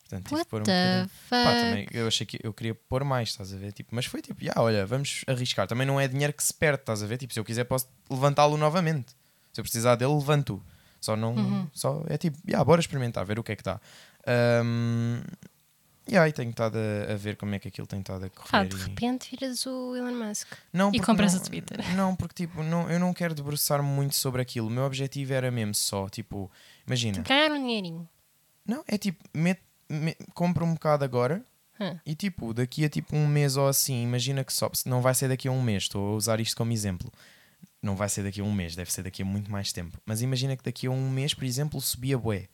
Portanto, 0.08 0.28
tive 0.28 0.42
que 0.42 0.50
pôr 0.50 0.60
um 0.60 0.64
bocadinho. 0.64 1.10
Pá, 1.28 1.44
também, 1.44 1.86
eu 1.90 2.06
achei 2.08 2.24
que 2.26 2.38
eu 2.42 2.52
queria 2.54 2.74
pôr 2.74 3.04
mais, 3.04 3.28
estás 3.28 3.52
a 3.52 3.56
ver? 3.58 3.72
Tipo, 3.72 3.94
mas 3.94 4.06
foi 4.06 4.22
tipo, 4.22 4.42
yeah, 4.42 4.60
olha, 4.60 4.86
vamos 4.86 5.22
arriscar. 5.26 5.66
Também 5.66 5.86
não 5.86 6.00
é 6.00 6.08
dinheiro 6.08 6.32
que 6.32 6.42
se 6.42 6.54
perde, 6.54 6.80
estás 6.80 7.02
a 7.02 7.06
ver? 7.06 7.18
Tipo, 7.18 7.34
se 7.34 7.38
eu 7.40 7.44
quiser 7.44 7.64
posso 7.64 7.86
levantá-lo 8.08 8.56
novamente. 8.56 9.14
Se 9.52 9.60
eu 9.60 9.64
precisar 9.64 9.96
dele, 9.96 10.14
levanto. 10.14 10.62
Só 10.98 11.14
não. 11.14 11.34
Uhum. 11.34 11.68
Só 11.74 12.02
é 12.08 12.16
tipo, 12.16 12.38
yeah, 12.46 12.64
bora 12.64 12.80
experimentar, 12.80 13.24
ver 13.26 13.38
o 13.38 13.44
que 13.44 13.52
é 13.52 13.56
que 13.56 13.62
dá. 13.62 13.78
Um, 14.64 15.20
yeah, 16.08 16.26
e 16.26 16.32
tenho 16.32 16.50
estado 16.50 16.76
a, 16.78 17.12
a 17.12 17.16
ver 17.16 17.36
como 17.36 17.54
é 17.54 17.58
que 17.58 17.68
aquilo 17.68 17.86
tem 17.86 18.00
estado 18.00 18.24
a 18.24 18.30
correr. 18.30 18.50
Pá, 18.50 18.64
de 18.64 18.76
repente 18.76 19.30
viras 19.30 19.66
o 19.66 19.94
Elon 19.94 20.14
Musk. 20.26 20.48
não, 20.72 20.90
E 20.94 21.00
compras 21.00 21.34
não, 21.34 21.40
o 21.40 21.44
Twitter. 21.44 21.78
Não, 21.94 22.16
porque 22.16 22.46
tipo, 22.46 22.62
não, 22.62 22.90
eu 22.90 22.98
não 22.98 23.12
quero 23.12 23.34
debruçar 23.34 23.82
muito 23.82 24.14
sobre 24.14 24.40
aquilo. 24.40 24.68
O 24.68 24.70
meu 24.70 24.84
objetivo 24.84 25.34
era 25.34 25.50
mesmo 25.50 25.74
só, 25.74 26.08
tipo, 26.08 26.50
imagina. 26.86 27.22
Ganhar 27.22 27.50
um 27.52 27.58
dinheirinho. 27.58 28.08
Não, 28.66 28.84
é 28.86 28.98
tipo, 28.98 29.22
met, 29.32 29.60
me- 29.88 30.16
compra 30.34 30.64
um 30.64 30.74
bocado 30.74 31.04
agora 31.04 31.44
Hã. 31.80 32.00
e 32.04 32.14
tipo, 32.14 32.52
daqui 32.52 32.84
a 32.84 32.88
tipo 32.88 33.16
um 33.16 33.26
mês 33.26 33.56
ou 33.56 33.66
assim, 33.68 34.02
imagina 34.02 34.42
que 34.44 34.52
só, 34.52 34.70
não 34.86 35.00
vai 35.00 35.14
ser 35.14 35.28
daqui 35.28 35.48
a 35.48 35.52
um 35.52 35.62
mês, 35.62 35.84
estou 35.84 36.12
a 36.12 36.16
usar 36.16 36.40
isto 36.40 36.56
como 36.56 36.72
exemplo. 36.72 37.12
Não 37.80 37.94
vai 37.94 38.08
ser 38.08 38.24
daqui 38.24 38.40
a 38.40 38.44
um 38.44 38.52
mês, 38.52 38.74
deve 38.74 38.92
ser 38.92 39.02
daqui 39.04 39.22
a 39.22 39.24
muito 39.24 39.50
mais 39.50 39.72
tempo. 39.72 39.96
Mas 40.04 40.20
imagina 40.20 40.56
que 40.56 40.64
daqui 40.64 40.86
a 40.88 40.90
um 40.90 41.08
mês, 41.10 41.32
por 41.32 41.44
exemplo, 41.44 41.80
subia 41.80 42.18
bué. 42.18 42.48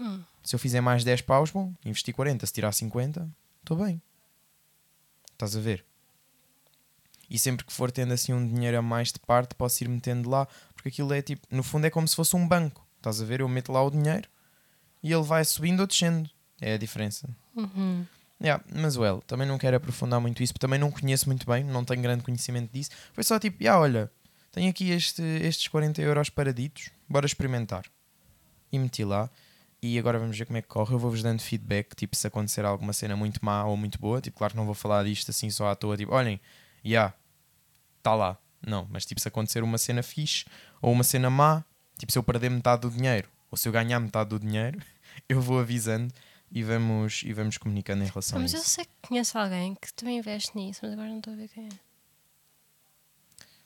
Hum. 0.00 0.22
Se 0.42 0.54
eu 0.54 0.58
fizer 0.58 0.80
mais 0.80 1.04
10 1.04 1.20
paus, 1.20 1.50
bom, 1.50 1.72
investi 1.84 2.10
40, 2.12 2.46
se 2.46 2.52
tirar 2.54 2.72
50, 2.72 3.28
estou 3.60 3.76
bem. 3.76 4.00
Estás 5.34 5.54
a 5.56 5.60
ver? 5.60 5.84
E 7.28 7.38
sempre 7.38 7.64
que 7.66 7.72
for 7.72 7.90
tendo 7.90 8.12
assim 8.12 8.32
um 8.32 8.46
dinheiro 8.46 8.78
a 8.78 8.82
mais 8.82 9.12
de 9.12 9.18
parte, 9.20 9.54
posso 9.54 9.82
ir 9.84 9.88
metendo 9.88 10.28
lá, 10.28 10.46
porque 10.74 10.88
aquilo 10.88 11.12
é 11.12 11.20
tipo, 11.22 11.46
no 11.50 11.62
fundo 11.62 11.86
é 11.86 11.90
como 11.90 12.06
se 12.08 12.16
fosse 12.16 12.34
um 12.36 12.46
banco. 12.46 12.86
Estás 12.96 13.20
a 13.20 13.24
ver? 13.24 13.40
Eu 13.40 13.48
meto 13.48 13.72
lá 13.72 13.82
o 13.82 13.90
dinheiro 13.90 14.28
e 15.02 15.12
ele 15.12 15.22
vai 15.22 15.44
subindo 15.44 15.80
ou 15.80 15.86
descendo. 15.86 16.30
É 16.62 16.74
a 16.74 16.78
diferença. 16.78 17.28
Uhum. 17.56 18.06
Yeah, 18.40 18.64
mas 18.72 18.96
well, 18.96 19.20
também 19.26 19.46
não 19.46 19.58
quero 19.58 19.76
aprofundar 19.76 20.20
muito 20.20 20.42
isso, 20.42 20.52
porque 20.52 20.64
também 20.64 20.78
não 20.78 20.90
conheço 20.90 21.26
muito 21.26 21.44
bem, 21.44 21.64
não 21.64 21.84
tenho 21.84 22.00
grande 22.00 22.22
conhecimento 22.22 22.72
disso. 22.72 22.90
Foi 23.12 23.24
só 23.24 23.38
tipo, 23.38 23.62
yeah, 23.62 23.80
olha, 23.80 24.10
tenho 24.52 24.70
aqui 24.70 24.90
este, 24.90 25.22
estes 25.22 25.66
40 25.68 26.00
euros 26.00 26.30
paraditos, 26.30 26.90
bora 27.08 27.26
experimentar. 27.26 27.84
E 28.70 28.78
meti 28.78 29.04
lá. 29.04 29.28
E 29.82 29.98
agora 29.98 30.18
vamos 30.18 30.38
ver 30.38 30.46
como 30.46 30.56
é 30.56 30.62
que 30.62 30.68
corre. 30.68 30.94
Eu 30.94 30.98
vou-vos 30.98 31.22
dando 31.22 31.40
feedback, 31.40 31.96
tipo, 31.96 32.14
se 32.14 32.26
acontecer 32.26 32.64
alguma 32.64 32.92
cena 32.92 33.16
muito 33.16 33.44
má 33.44 33.64
ou 33.64 33.76
muito 33.76 33.98
boa. 33.98 34.20
Tipo, 34.20 34.38
claro 34.38 34.52
que 34.52 34.56
não 34.56 34.64
vou 34.64 34.74
falar 34.74 35.04
disto 35.04 35.30
assim 35.30 35.50
só 35.50 35.68
à 35.68 35.74
toa, 35.74 35.96
tipo, 35.96 36.14
olhem, 36.14 36.40
já, 36.84 36.88
yeah, 36.88 37.14
está 37.98 38.14
lá. 38.14 38.38
Não, 38.64 38.86
mas 38.90 39.04
tipo, 39.04 39.20
se 39.20 39.26
acontecer 39.26 39.62
uma 39.64 39.78
cena 39.78 40.02
fixe 40.02 40.44
ou 40.80 40.92
uma 40.92 41.02
cena 41.02 41.28
má, 41.28 41.64
tipo, 41.98 42.12
se 42.12 42.18
eu 42.18 42.22
perder 42.22 42.50
metade 42.50 42.82
do 42.82 42.90
dinheiro 42.90 43.28
ou 43.50 43.58
se 43.58 43.68
eu 43.68 43.72
ganhar 43.72 43.98
metade 43.98 44.30
do 44.30 44.38
dinheiro, 44.38 44.80
eu 45.28 45.40
vou 45.40 45.58
avisando 45.58 46.12
e 46.54 46.62
vamos, 46.62 47.22
e 47.24 47.32
vamos 47.32 47.56
comunicando 47.56 48.04
em 48.04 48.06
relação 48.06 48.38
Mas 48.38 48.52
a 48.54 48.58
eu 48.58 48.60
isso. 48.60 48.70
sei 48.70 48.84
que 48.84 48.90
conheço 49.08 49.38
alguém 49.38 49.74
que 49.74 49.92
também 49.94 50.18
investe 50.18 50.54
nisso, 50.56 50.80
mas 50.82 50.92
agora 50.92 51.08
não 51.08 51.18
estou 51.18 51.32
a 51.32 51.36
ver 51.36 51.48
quem 51.48 51.64
é. 51.66 51.70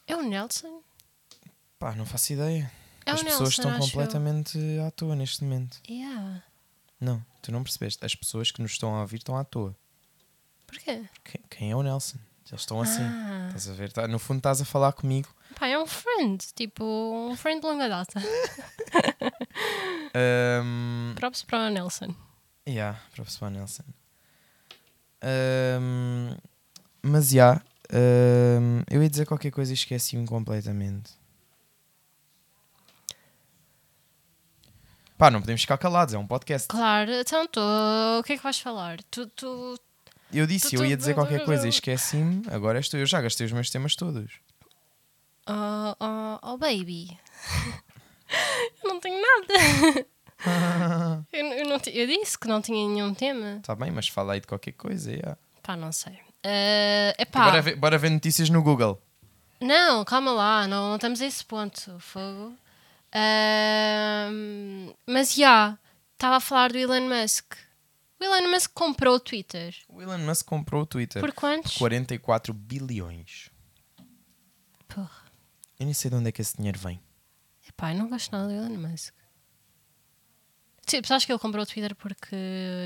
É 0.07 0.17
o 0.17 0.23
Nelson? 0.23 0.83
Pá, 1.79 1.95
não 1.97 2.07
faço 2.07 2.33
ideia. 2.33 2.71
É 3.05 3.11
As 3.11 3.23
pessoas 3.23 3.41
Nelson, 3.41 3.45
estão 3.63 3.71
acho 3.73 3.79
eu. 3.81 3.91
completamente 3.91 4.59
à 4.87 4.91
toa 4.93 5.17
neste 5.17 5.43
momento. 5.43 5.79
Yeah. 5.89 6.43
Não, 7.01 7.25
tu 7.43 7.51
não 7.53 7.63
percebeste. 7.63 8.05
As 8.05 8.15
pessoas 8.15 8.51
que 8.51 8.63
nos 8.63 8.73
estão 8.73 8.95
a 8.95 9.01
ouvir 9.01 9.17
estão 9.19 9.37
à 9.37 9.45
toa. 9.45 9.77
Porquê? 10.67 11.05
Quem, 11.25 11.41
quem 11.51 11.71
é 11.73 11.77
o 11.77 11.83
Nelson? 11.83 12.19
Eles 12.49 12.61
estão 12.61 12.81
assim. 12.81 13.03
Ah. 13.03 13.47
Estás 13.49 13.69
a 13.69 13.73
ver? 13.73 13.93
Tá- 13.93 14.07
no 14.09 14.19
fundo 14.21 14.39
estás 14.39 14.61
a 14.61 14.65
falar 14.65 14.93
comigo. 14.93 15.29
Pá, 15.59 15.67
é 15.67 15.77
um 15.79 15.87
friend. 15.87 16.45
Tipo, 16.55 16.85
um 16.85 17.37
friend 17.37 17.61
de 17.61 17.67
longa 17.67 17.89
data. 17.89 18.21
Ahm, 20.15 21.15
Props 21.17 21.43
para 21.43 21.67
o 21.67 21.71
Nelson. 21.71 22.15
Yeah, 22.67 22.99
professor 23.15 23.51
Nelson. 23.51 23.85
Ahm, 25.23 26.37
mas 27.03 27.31
já, 27.31 27.63
ahm, 27.93 28.83
eu 28.91 29.03
ia 29.03 29.09
dizer 29.09 29.27
qualquer 29.27 29.51
coisa 29.51 29.73
e 29.73 29.75
esqueci-me 29.75 30.27
completamente. 30.27 31.13
Pá, 35.19 35.31
não 35.31 35.41
podemos 35.41 35.63
ficar 35.63 35.79
calados, 35.79 36.13
é 36.15 36.19
um 36.19 36.27
podcast. 36.27 36.69
Claro, 36.69 37.11
então 37.11 37.47
tu, 37.47 37.61
o 38.19 38.23
que 38.23 38.35
é 38.35 38.37
que 38.37 38.43
vais 38.43 38.59
falar? 38.61 38.99
Tu, 39.11 39.27
tu, 39.29 39.79
Eu 40.33 40.47
disse, 40.47 40.71
Tu- 40.71 40.77
eu 40.77 40.85
ia 40.85 40.97
dizer 40.97 41.15
qualquer 41.15 41.43
coisa 41.45 41.67
e 41.67 41.71
esqueci-me. 41.71 42.43
Agora 42.51 42.79
és 42.79 42.89
tu. 42.89 42.97
Eu 42.99 43.07
já 43.07 43.21
gastei 43.23 43.47
os 43.47 43.53
meus 43.53 43.71
temas 43.71 43.97
todos. 43.97 44.31
oh, 45.49 45.95
oh, 45.99 46.39
oh 46.53 46.59
baby. 46.59 47.19
eu 48.85 48.91
não 48.91 49.01
tenho 49.01 49.21
nada. 49.23 50.07
eu, 51.33 51.47
eu 51.47 51.69
não, 51.69 51.81
eu 51.87 52.07
disse 52.07 52.39
que 52.39 52.47
não 52.49 52.61
tinha 52.61 52.89
nenhum 52.89 53.15
tema. 53.15 53.61
Tá 53.63 53.75
bem, 53.75 53.91
mas 53.91 54.09
fala 54.09 54.35
aí 54.35 54.41
de 54.41 54.47
qualquer 54.47 54.73
coisa. 54.73 55.11
yeah. 55.11 55.37
Pá, 55.63 55.77
não 55.77 55.93
sei. 55.93 56.19
É 56.43 57.15
epá, 57.19 57.45
Bora, 57.45 57.63
ver, 57.63 57.77
bora 57.77 57.99
ver 57.99 58.11
notícias 58.11 58.49
no 58.51 58.63
Google. 58.63 59.03
Não, 59.61 60.05
calma 60.05 60.33
lá, 60.33 60.69
não, 60.69 60.89
não 60.91 60.95
estamos 60.97 61.21
a 61.21 61.27
esse 61.27 61.45
ponto, 61.45 61.99
fogo. 61.99 62.55
Ahm, 63.13 64.93
mas 65.07 65.35
já, 65.35 65.79
estava 66.13 66.37
a 66.37 66.41
falar 66.41 66.71
do 66.71 66.79
Elon 66.79 67.09
Musk. 67.09 67.55
O 68.21 68.25
Elon 68.25 68.51
Musk 68.51 68.71
comprou 68.75 69.17
o 69.17 69.21
Twitter. 69.21 69.75
O 69.89 70.01
Elon 70.01 70.19
Musk 70.19 70.47
comprou 70.47 70.83
o 70.83 70.87
Twitter 70.87 71.21
Por 71.21 71.33
quantos? 71.33 71.77
44 71.77 72.53
bilhões. 72.53 73.51
Porra. 74.87 75.25
Eu 75.79 75.85
nem 75.87 75.95
sei 75.95 76.11
de 76.11 76.17
onde 76.17 76.29
é 76.29 76.33
que 76.33 76.41
esse 76.41 76.57
dinheiro 76.57 76.79
vem. 76.79 77.01
Epá, 77.69 77.93
eu 77.93 77.99
não 77.99 78.09
gosto 78.09 78.31
nada 78.33 78.49
do 78.49 78.53
Elon 78.55 78.89
Musk. 78.89 79.15
Tipo, 80.87 81.07
sabes 81.09 81.25
que 81.25 81.33
ele 81.33 81.39
comprou 81.39 81.63
o 81.63 81.67
Twitter 81.67 81.95
porque 81.97 82.37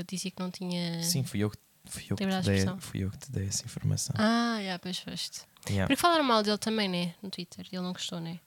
dizia 0.07 0.31
que 0.31 0.39
não 0.41 0.49
tinha. 0.51 1.01
Sim, 1.03 1.23
fui 1.23 1.39
eu, 1.41 1.49
que- 1.51 1.57
fui 1.85 2.03
eu, 2.09 2.15
que 2.17 2.25
te 2.25 2.41
dei, 2.41 2.65
fui 2.79 2.99
eu 3.03 3.11
que 3.11 3.17
te 3.19 3.31
dei 3.31 3.47
essa 3.47 3.63
informação. 3.65 4.15
Ah, 4.17 4.59
já, 4.63 4.79
pois 4.79 4.97
foste. 4.99 5.41
Yeah. 5.67 5.85
Porque 5.87 6.01
falaram 6.01 6.23
mal 6.23 6.41
dele 6.41 6.57
também, 6.57 6.89
né? 6.89 7.13
No 7.21 7.29
Twitter. 7.29 7.65
Ele 7.71 7.81
não 7.81 7.93
gostou, 7.93 8.19
né? 8.19 8.39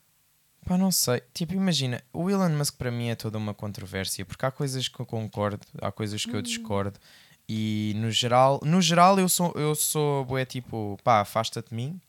Pá, 0.65 0.77
não 0.77 0.91
sei. 0.91 1.21
Tipo, 1.33 1.53
imagina, 1.53 2.03
o 2.11 2.29
Elon 2.29 2.49
Musk 2.49 2.75
para 2.75 2.91
mim 2.91 3.09
é 3.09 3.15
toda 3.15 3.37
uma 3.37 3.53
controvérsia, 3.53 4.25
porque 4.25 4.45
há 4.45 4.51
coisas 4.51 4.87
que 4.87 4.99
eu 4.99 5.05
concordo, 5.05 5.65
há 5.81 5.91
coisas 5.91 6.25
que 6.25 6.33
eu 6.35 6.41
discordo. 6.41 6.99
E 7.47 7.93
no 7.97 8.09
geral, 8.09 8.59
no 8.63 8.81
geral 8.81 9.19
eu 9.19 9.29
sou, 9.29 9.53
eu 9.55 9.75
sou 9.75 10.25
bué, 10.25 10.43
tipo, 10.43 10.97
pá, 11.03 11.21
afasta-te 11.21 11.69
de 11.69 11.75
mim. 11.75 12.01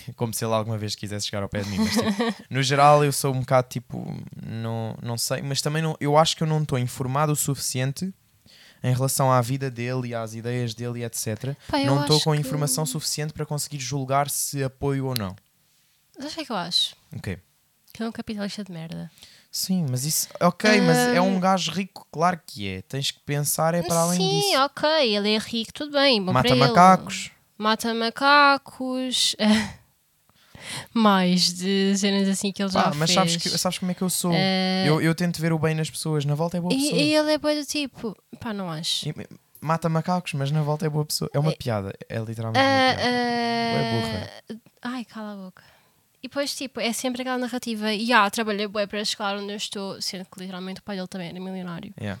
Como 0.16 0.32
se 0.34 0.44
ele 0.44 0.52
alguma 0.54 0.76
vez 0.78 0.94
quisesse 0.94 1.26
chegar 1.26 1.42
ao 1.42 1.48
pé 1.48 1.62
de 1.62 1.70
mim. 1.70 1.78
Mas, 1.78 1.92
tipo, 1.92 2.44
no 2.50 2.62
geral 2.62 3.04
eu 3.04 3.12
sou 3.12 3.32
um 3.34 3.40
bocado 3.40 3.68
tipo, 3.68 4.04
não, 4.44 4.96
não 5.02 5.16
sei, 5.18 5.42
mas 5.42 5.60
também 5.60 5.82
não, 5.82 5.96
eu 6.00 6.16
acho 6.16 6.36
que 6.36 6.42
eu 6.42 6.46
não 6.46 6.62
estou 6.62 6.78
informado 6.78 7.32
o 7.32 7.36
suficiente 7.36 8.12
em 8.82 8.92
relação 8.92 9.32
à 9.32 9.40
vida 9.40 9.70
dele 9.70 10.08
e 10.08 10.14
às 10.14 10.34
ideias 10.34 10.74
dele 10.74 11.00
e 11.00 11.04
etc. 11.04 11.54
Pá, 11.68 11.78
não 11.80 12.02
estou 12.02 12.20
com 12.20 12.32
que- 12.32 12.38
informação 12.38 12.84
suficiente 12.84 13.32
para 13.32 13.46
conseguir 13.46 13.78
julgar 13.78 14.28
se 14.28 14.62
apoio 14.62 15.06
ou 15.06 15.14
não. 15.18 15.34
Que 16.20 16.40
é 16.40 16.44
que 16.44 16.52
eu 16.52 16.56
acho? 16.56 16.94
Ok. 17.16 17.38
Que 17.92 18.02
é 18.02 18.06
um 18.06 18.12
capitalista 18.12 18.62
de 18.62 18.70
merda. 18.70 19.10
Sim, 19.50 19.86
mas 19.88 20.04
isso. 20.04 20.28
Ok, 20.40 20.80
mas 20.80 20.98
é 21.14 21.20
um 21.20 21.38
gajo 21.38 21.70
rico, 21.70 22.06
claro 22.10 22.40
que 22.44 22.68
é. 22.68 22.82
Tens 22.82 23.12
que 23.12 23.20
pensar, 23.20 23.72
é 23.72 23.82
para 23.82 24.00
além 24.00 24.18
Sim, 24.18 24.40
disso. 24.40 24.58
ok, 24.64 25.16
ele 25.16 25.32
é 25.32 25.38
rico, 25.38 25.72
tudo 25.72 25.92
bem. 25.92 26.20
Mata 26.20 26.54
macacos. 26.56 27.30
Mata 27.58 27.94
macacos. 27.94 29.34
Mais 30.94 31.52
de 31.52 31.96
cenas 31.96 32.28
assim 32.28 32.50
que 32.52 32.62
ele 32.62 32.70
já 32.70 32.84
Pá, 32.84 32.92
mas 32.94 33.10
fez. 33.10 33.14
sabes, 33.14 33.36
que, 33.36 33.48
sabes 33.58 33.78
como 33.78 33.90
é 33.90 33.94
que 33.94 34.02
eu 34.02 34.08
sou? 34.10 34.32
Eh, 34.32 34.84
Eu, 34.86 35.00
eu 35.00 35.14
tento 35.14 35.40
ver 35.40 35.52
o 35.52 35.58
bem 35.58 35.74
nas 35.74 35.90
pessoas. 35.90 36.24
Na 36.24 36.34
volta 36.34 36.56
é 36.56 36.60
boa 36.60 36.72
e, 36.72 36.76
pessoa. 36.76 37.00
e 37.02 37.14
ele 37.14 37.32
é 37.32 37.38
boa 37.38 37.54
do 37.54 37.64
tipo. 37.66 38.16
Pá, 38.40 38.52
não 38.52 38.70
acho. 38.70 39.08
E- 39.08 39.14
Mata 39.60 39.88
macacos, 39.88 40.34
mas 40.34 40.50
na 40.50 40.62
volta 40.62 40.84
é 40.86 40.88
boa 40.90 41.04
pessoa. 41.06 41.30
É 41.32 41.38
uma 41.38 41.50
É- 41.52 41.56
piada. 41.56 41.92
É 42.08 42.18
literalmente 42.18 42.60
Ah, 42.64 42.94
uma 43.72 43.84
piada. 44.10 44.32
ah, 44.82 44.90
Ai, 44.92 45.04
cala 45.04 45.32
a 45.32 45.36
boca. 45.36 45.62
E 46.22 46.28
depois, 46.28 46.54
tipo, 46.54 46.80
é 46.80 46.92
sempre 46.92 47.22
aquela 47.22 47.38
narrativa. 47.38 47.92
E 47.92 48.12
ah, 48.12 48.28
trabalhei 48.30 48.66
bué 48.66 48.86
para 48.86 49.04
chegar 49.04 49.36
onde 49.36 49.52
eu 49.52 49.56
estou, 49.56 50.00
sendo 50.02 50.24
que 50.26 50.38
literalmente 50.40 50.80
o 50.80 50.82
pai 50.82 50.96
dele 50.96 51.08
também 51.08 51.28
era 51.28 51.40
milionário. 51.40 51.92
Yeah. 52.00 52.20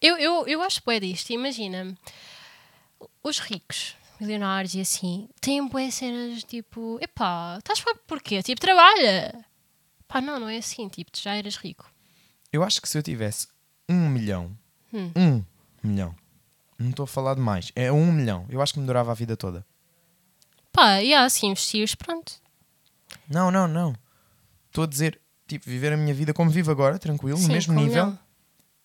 Eu, 0.00 0.16
eu, 0.18 0.46
eu 0.48 0.62
acho 0.62 0.80
bué 0.84 0.98
disto. 1.00 1.30
Imagina, 1.32 1.96
os 3.22 3.38
ricos, 3.38 3.96
milionários 4.20 4.74
e 4.74 4.80
assim, 4.80 5.28
têm 5.40 5.66
bué 5.66 5.90
cenas 5.90 6.42
tipo, 6.44 6.98
epá, 7.00 7.56
estás 7.58 7.80
pobre 7.80 8.02
porquê? 8.06 8.42
Tipo, 8.42 8.60
trabalha. 8.60 9.44
Pá, 10.08 10.20
não, 10.20 10.38
não 10.38 10.48
é 10.48 10.58
assim. 10.58 10.88
Tipo, 10.88 11.10
tu 11.10 11.20
já 11.20 11.34
eras 11.34 11.56
rico. 11.56 11.90
Eu 12.52 12.62
acho 12.62 12.80
que 12.82 12.88
se 12.88 12.98
eu 12.98 13.02
tivesse 13.02 13.48
um 13.88 14.08
milhão, 14.08 14.56
Hum. 14.92 15.10
um 15.16 15.44
milhão, 15.82 16.14
não 16.78 16.90
estou 16.90 17.04
a 17.04 17.06
falar 17.06 17.34
de 17.34 17.40
mais, 17.40 17.72
é 17.74 17.90
um 17.90 18.12
milhão, 18.12 18.44
eu 18.50 18.60
acho 18.60 18.74
que 18.74 18.78
me 18.80 18.86
durava 18.86 19.10
a 19.10 19.14
vida 19.14 19.36
toda. 19.38 19.64
Pá, 20.70 21.00
e 21.02 21.14
assim, 21.14 21.48
investires, 21.48 21.94
pronto. 21.94 22.34
Não, 23.28 23.50
não, 23.50 23.66
não. 23.68 23.94
Estou 24.68 24.84
a 24.84 24.86
dizer, 24.86 25.18
tipo, 25.46 25.64
viver 25.66 25.92
a 25.92 25.96
minha 25.96 26.12
vida 26.14 26.32
como 26.34 26.50
vivo 26.50 26.70
agora, 26.70 26.98
tranquilo, 26.98 27.38
no 27.38 27.46
Sim, 27.46 27.52
mesmo 27.52 27.74
com 27.74 27.80
um 27.80 27.84
nível, 27.84 28.04
milhão. 28.06 28.18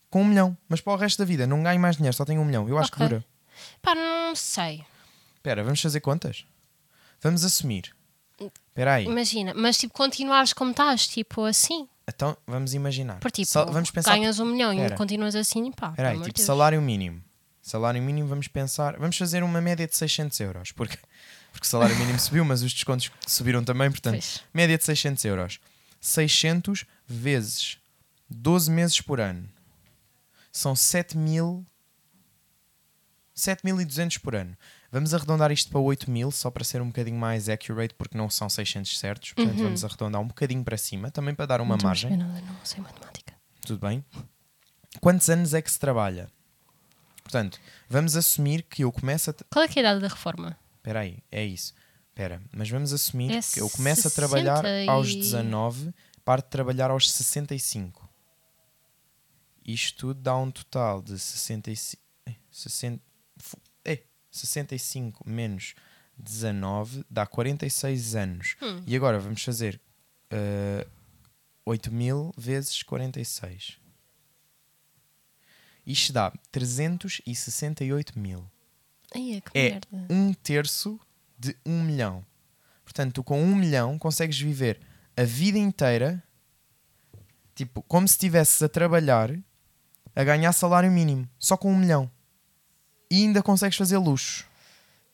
com 0.09 0.21
um 0.21 0.25
milhão. 0.25 0.57
Mas 0.69 0.79
para 0.81 0.93
o 0.93 0.95
resto 0.95 1.19
da 1.19 1.25
vida, 1.25 1.45
não 1.47 1.61
ganho 1.63 1.79
mais 1.79 1.95
dinheiro, 1.97 2.15
só 2.15 2.23
tenho 2.25 2.41
um 2.41 2.45
milhão. 2.45 2.67
Eu 2.69 2.77
acho 2.77 2.91
que 2.91 2.97
Ok. 2.97 3.07
dura. 3.09 3.25
Pá, 3.81 3.95
não 3.95 4.35
sei. 4.35 4.83
Espera, 5.35 5.63
vamos 5.63 5.81
fazer 5.81 5.99
contas? 6.01 6.45
Vamos 7.21 7.43
assumir. 7.43 7.95
Espera 8.69 8.95
aí. 8.95 9.05
Imagina, 9.05 9.53
mas 9.55 9.77
tipo, 9.77 9.93
continuares 9.93 10.53
como 10.53 10.71
estás, 10.71 11.07
tipo, 11.07 11.43
assim. 11.43 11.87
Então, 12.07 12.37
vamos 12.45 12.73
imaginar. 12.73 13.19
Por 13.19 13.31
tipo, 13.31 13.47
Sa- 13.47 13.65
vamos 13.65 13.89
pensar. 13.91 14.11
ganhas 14.13 14.39
um 14.39 14.45
milhão 14.45 14.71
Espera. 14.71 14.93
e 14.93 14.97
continuas 14.97 15.35
assim, 15.35 15.71
pá. 15.71 15.89
Espera 15.89 16.09
aí, 16.09 16.21
tipo 16.21 16.33
Deus. 16.35 16.45
salário 16.45 16.81
mínimo. 16.81 17.21
Salário 17.61 18.01
mínimo, 18.01 18.27
vamos 18.29 18.47
pensar. 18.47 18.97
Vamos 18.97 19.17
fazer 19.17 19.43
uma 19.43 19.59
média 19.59 19.85
de 19.87 19.95
600 19.95 20.39
euros. 20.39 20.71
Porque, 20.71 20.97
porque 21.51 21.65
o 21.65 21.69
salário 21.69 21.95
mínimo 21.99 22.17
subiu, 22.19 22.45
mas 22.45 22.61
os 22.61 22.71
descontos 22.71 23.11
subiram 23.25 23.63
também. 23.63 23.89
Portanto, 23.91 24.13
Pois. 24.13 24.43
média 24.53 24.77
de 24.77 24.83
600 24.85 25.25
euros. 25.25 25.59
600 25.99 26.85
vezes 27.05 27.77
12 28.29 28.69
meses 28.71 29.01
por 29.01 29.19
ano. 29.19 29.49
São 30.51 30.75
7 30.75 31.17
mil. 31.17 31.65
7.200 33.37 34.19
por 34.19 34.35
ano. 34.35 34.57
Vamos 34.91 35.13
arredondar 35.13 35.51
isto 35.51 35.69
para 35.69 35.79
8 35.79 36.09
mil, 36.09 36.31
só 36.31 36.49
para 36.49 36.63
ser 36.63 36.81
um 36.81 36.87
bocadinho 36.87 37.17
mais 37.19 37.47
accurate, 37.47 37.93
porque 37.93 38.17
não 38.17 38.29
são 38.29 38.49
600 38.49 38.97
certos. 38.97 39.33
Portanto, 39.33 39.57
vamos 39.57 39.83
arredondar 39.85 40.19
um 40.21 40.27
bocadinho 40.27 40.63
para 40.63 40.77
cima, 40.77 41.11
também 41.11 41.35
para 41.35 41.45
dar 41.45 41.61
uma 41.61 41.75
Uhum. 41.75 41.77
Não 41.81 41.87
margem. 41.87 42.17
nada, 42.17 42.41
não 42.41 42.65
sei 42.65 42.81
matemática. 42.81 43.33
Tudo 43.65 43.79
bem? 43.87 44.03
Quantos 44.99 45.29
anos 45.29 45.53
é 45.53 45.61
que 45.61 45.69
se 45.71 45.77
trabalha? 45.77 46.29
Portanto, 47.23 47.59
vamos 47.89 48.15
assumir 48.15 48.63
que 48.63 48.83
eu 48.83 48.91
começo 48.91 49.29
a. 49.29 49.33
Qual 49.51 49.63
é 49.63 49.67
é 49.67 49.71
a 49.75 49.79
idade 49.79 49.99
da 50.01 50.07
reforma? 50.07 50.57
Espera 50.77 51.01
aí, 51.01 51.19
é 51.31 51.45
isso. 51.45 51.73
Espera, 52.09 52.41
mas 52.51 52.67
vamos 52.69 52.91
assumir 52.93 53.31
É 53.31 53.41
que 53.41 53.59
eu 53.61 53.69
começo 53.69 54.07
a 54.07 54.11
trabalhar 54.11 54.63
60 54.63 54.69
e- 54.85 54.89
aos 54.89 55.13
19, 55.13 55.93
paro 56.25 56.41
de 56.41 56.47
trabalhar 56.47 56.89
aos 56.89 57.11
65. 57.11 58.09
Isto 59.65 60.13
dá 60.13 60.35
um 60.37 60.49
total 60.49 61.01
de 61.01 61.19
65. 61.19 62.01
eh, 62.25 62.35
60, 62.49 63.01
fu- 63.87 63.91
eh, 63.91 64.03
65 64.31 65.27
menos 65.29 65.73
19 66.17 67.05
dá 67.09 67.25
46 67.25 68.15
anos. 68.15 68.55
Hum. 68.61 68.81
E 68.85 68.95
agora 68.95 69.19
vamos 69.19 69.43
fazer 69.43 69.79
uh, 70.33 70.89
8 71.65 71.91
mil 71.91 72.33
vezes 72.37 72.81
46. 72.83 73.77
Isto 75.85 76.13
dá 76.13 76.31
368 76.51 78.19
mil. 78.19 78.49
Ai, 79.15 79.41
que 79.41 79.57
É 79.57 79.69
merda. 79.71 79.87
um 80.09 80.33
terço 80.33 80.99
de 81.39 81.55
um 81.65 81.81
milhão. 81.83 82.25
Portanto, 82.83 83.13
tu 83.15 83.23
com 83.23 83.41
um 83.41 83.55
milhão 83.55 83.97
consegues 83.97 84.37
viver 84.39 84.79
a 85.15 85.23
vida 85.23 85.57
inteira, 85.57 86.21
tipo, 87.55 87.81
como 87.83 88.07
se 88.07 88.15
estivesses 88.15 88.61
a 88.61 88.67
trabalhar 88.69 89.31
a 90.15 90.23
ganhar 90.23 90.51
salário 90.51 90.91
mínimo, 90.91 91.29
só 91.39 91.55
com 91.55 91.71
um 91.71 91.77
milhão. 91.77 92.11
E 93.09 93.23
ainda 93.23 93.41
consegues 93.41 93.77
fazer 93.77 93.97
luxo. 93.97 94.45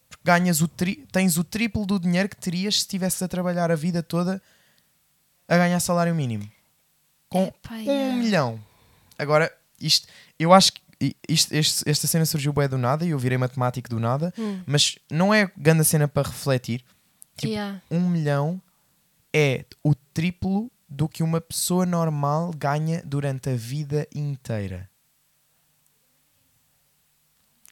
Porque 0.09 0.23
ganhas 0.25 0.61
o 0.61 0.67
tri- 0.67 1.05
tens 1.11 1.37
o 1.37 1.43
triplo 1.43 1.85
do 1.85 1.99
dinheiro 1.99 2.29
que 2.29 2.35
terias 2.37 2.75
se 2.75 2.81
estivesses 2.81 3.21
a 3.21 3.27
trabalhar 3.27 3.71
a 3.71 3.75
vida 3.75 4.01
toda 4.03 4.41
a 5.47 5.57
ganhar 5.57 5.79
salário 5.79 6.13
mínimo. 6.15 6.49
Com 7.29 7.43
Epá, 7.45 7.75
um 7.75 7.79
yeah. 7.81 8.15
milhão. 8.15 8.59
Agora, 9.17 9.51
isto, 9.79 10.07
eu 10.39 10.53
acho 10.53 10.73
que 10.73 10.81
isto, 11.27 11.51
este- 11.53 11.89
esta 11.89 12.07
cena 12.07 12.25
surgiu 12.25 12.53
bem 12.53 12.67
do 12.69 12.77
nada 12.77 13.05
e 13.05 13.09
eu 13.09 13.19
virei 13.19 13.37
matemático 13.37 13.89
do 13.89 13.99
nada, 13.99 14.33
Hum. 14.37 14.61
mas 14.65 14.97
não 15.11 15.33
é 15.33 15.51
grande 15.57 15.83
cena 15.83 16.07
para 16.07 16.27
refletir. 16.29 16.83
Tipo, 17.35 17.51
Yeah. 17.53 17.81
um 17.91 18.07
milhão 18.07 18.61
é 19.33 19.65
o 19.83 19.93
triplo 19.95 20.71
do 20.87 21.09
que 21.09 21.23
uma 21.23 21.41
pessoa 21.41 21.85
normal 21.85 22.51
ganha 22.55 23.01
durante 23.03 23.49
a 23.49 23.55
vida 23.55 24.07
inteira. 24.13 24.87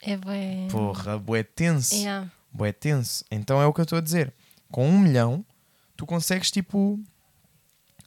É 0.02 0.18
bem. 0.18 0.68
Porra, 0.70 1.18
bué 1.18 1.44
tenso. 1.44 1.96
Yeah. 1.96 2.30
Bué 2.52 2.72
tenso. 2.72 3.24
Então 3.30 3.62
é 3.62 3.66
o 3.66 3.74
que 3.74 3.82
eu 3.82 3.84
estou 3.84 3.98
a 3.98 4.02
dizer. 4.02 4.34
Com 4.72 4.88
um 4.88 5.00
milhão, 5.00 5.46
tu 5.96 6.06
consegues, 6.06 6.50
tipo, 6.50 7.00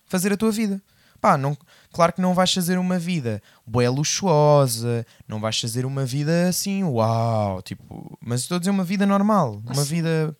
fazer 0.06 0.32
a 0.32 0.36
tua 0.36 0.50
vida. 0.50 0.82
Pá, 1.20 1.38
não, 1.38 1.56
claro 1.90 2.12
que 2.12 2.20
não 2.20 2.34
vais 2.34 2.52
fazer 2.52 2.76
uma 2.76 2.98
vida 2.98 3.42
bué 3.66 3.88
luxuosa, 3.88 5.06
não 5.26 5.40
vais 5.40 5.58
fazer 5.58 5.86
uma 5.86 6.04
vida 6.04 6.50
assim, 6.50 6.84
uau, 6.84 7.62
tipo, 7.62 8.18
mas 8.20 8.42
estou 8.42 8.56
a 8.56 8.58
dizer 8.58 8.70
uma 8.70 8.84
vida 8.84 9.06
normal, 9.06 9.62
uma 9.64 9.86
Sim. 9.86 9.94
vida 9.94 10.36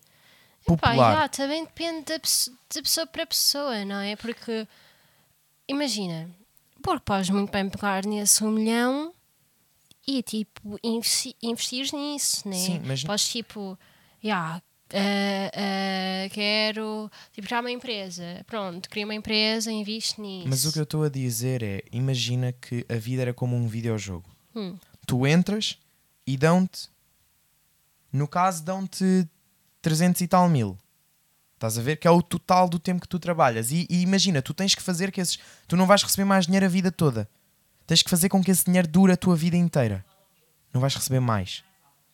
popular. 0.66 1.12
yeah, 1.12 1.28
também 1.28 1.64
depende 1.64 2.04
da 2.04 2.18
de 2.18 2.82
pessoa 2.82 3.06
para 3.06 3.24
pessoa, 3.24 3.82
não 3.86 3.96
é? 3.96 4.14
Porque, 4.16 4.68
imagina, 5.66 6.28
porque 6.82 7.02
podes 7.02 7.30
muito 7.30 7.50
bem 7.50 7.70
pegar 7.70 8.04
nesse 8.04 8.44
um 8.44 8.50
milhão 8.50 9.13
e, 10.06 10.22
tipo, 10.22 10.78
investi 10.82 11.36
investir 11.42 11.88
nisso, 11.94 12.48
né? 12.48 12.56
Sim, 12.56 12.80
mas- 12.84 13.04
Podes, 13.04 13.28
tipo, 13.28 13.78
yeah, 14.22 14.62
ah, 14.92 15.50
ah, 15.54 16.28
quero, 16.30 17.10
tipo, 17.32 17.46
criar 17.46 17.60
uma 17.60 17.70
empresa. 17.70 18.44
Pronto, 18.46 18.88
cria 18.88 19.04
uma 19.04 19.14
empresa, 19.14 19.70
investe 19.72 20.20
nisso. 20.20 20.48
Mas 20.48 20.64
o 20.64 20.72
que 20.72 20.78
eu 20.78 20.84
estou 20.84 21.04
a 21.04 21.08
dizer 21.08 21.62
é, 21.62 21.82
imagina 21.92 22.52
que 22.52 22.84
a 22.88 22.94
vida 22.96 23.22
era 23.22 23.34
como 23.34 23.56
um 23.56 23.66
videojogo. 23.66 24.28
Hum. 24.54 24.76
Tu 25.06 25.26
entras 25.26 25.78
e 26.26 26.36
dão-te, 26.36 26.88
no 28.12 28.28
caso, 28.28 28.62
dão-te 28.64 29.28
300 29.82 30.20
e 30.20 30.28
tal 30.28 30.48
mil. 30.48 30.78
Estás 31.54 31.78
a 31.78 31.82
ver? 31.82 31.96
Que 31.96 32.06
é 32.06 32.10
o 32.10 32.22
total 32.22 32.68
do 32.68 32.78
tempo 32.78 33.00
que 33.00 33.08
tu 33.08 33.18
trabalhas. 33.18 33.70
E, 33.70 33.86
e 33.88 34.02
imagina, 34.02 34.42
tu 34.42 34.52
tens 34.52 34.74
que 34.74 34.82
fazer 34.82 35.10
que 35.10 35.20
esses. 35.20 35.38
Tu 35.66 35.76
não 35.76 35.86
vais 35.86 36.02
receber 36.02 36.24
mais 36.24 36.46
dinheiro 36.46 36.66
a 36.66 36.68
vida 36.68 36.92
toda. 36.92 37.28
Tens 37.86 38.02
que 38.02 38.10
fazer 38.10 38.28
com 38.28 38.42
que 38.42 38.50
esse 38.50 38.64
dinheiro 38.64 38.88
dure 38.88 39.12
a 39.12 39.16
tua 39.16 39.36
vida 39.36 39.56
inteira. 39.56 40.04
Não 40.72 40.80
vais 40.80 40.94
receber 40.94 41.20
mais. 41.20 41.62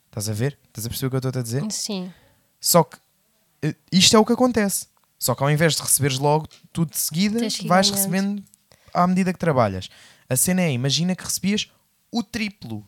Estás 0.06 0.28
a 0.28 0.32
ver? 0.32 0.58
Estás 0.68 0.86
a 0.86 0.88
perceber 0.88 1.06
o 1.06 1.10
que 1.10 1.16
eu 1.16 1.28
estou 1.28 1.40
a 1.40 1.42
dizer? 1.42 1.72
Sim. 1.72 2.12
Só 2.60 2.82
que 2.82 2.98
eh, 3.62 3.74
isto 3.92 4.16
é 4.16 4.18
o 4.18 4.24
que 4.24 4.32
acontece. 4.32 4.86
Só 5.18 5.34
que 5.34 5.42
ao 5.42 5.50
invés 5.50 5.74
de 5.76 5.82
receberes 5.82 6.18
logo 6.18 6.48
tudo 6.72 6.90
de 6.90 6.98
seguida, 6.98 7.38
vais 7.66 7.90
recebendo 7.90 8.42
à 8.92 9.06
medida 9.06 9.32
que 9.32 9.38
trabalhas. 9.38 9.88
A 10.28 10.36
cena 10.36 10.62
é, 10.62 10.72
imagina 10.72 11.14
que 11.14 11.24
recebias 11.24 11.70
o 12.10 12.22
triplo. 12.22 12.84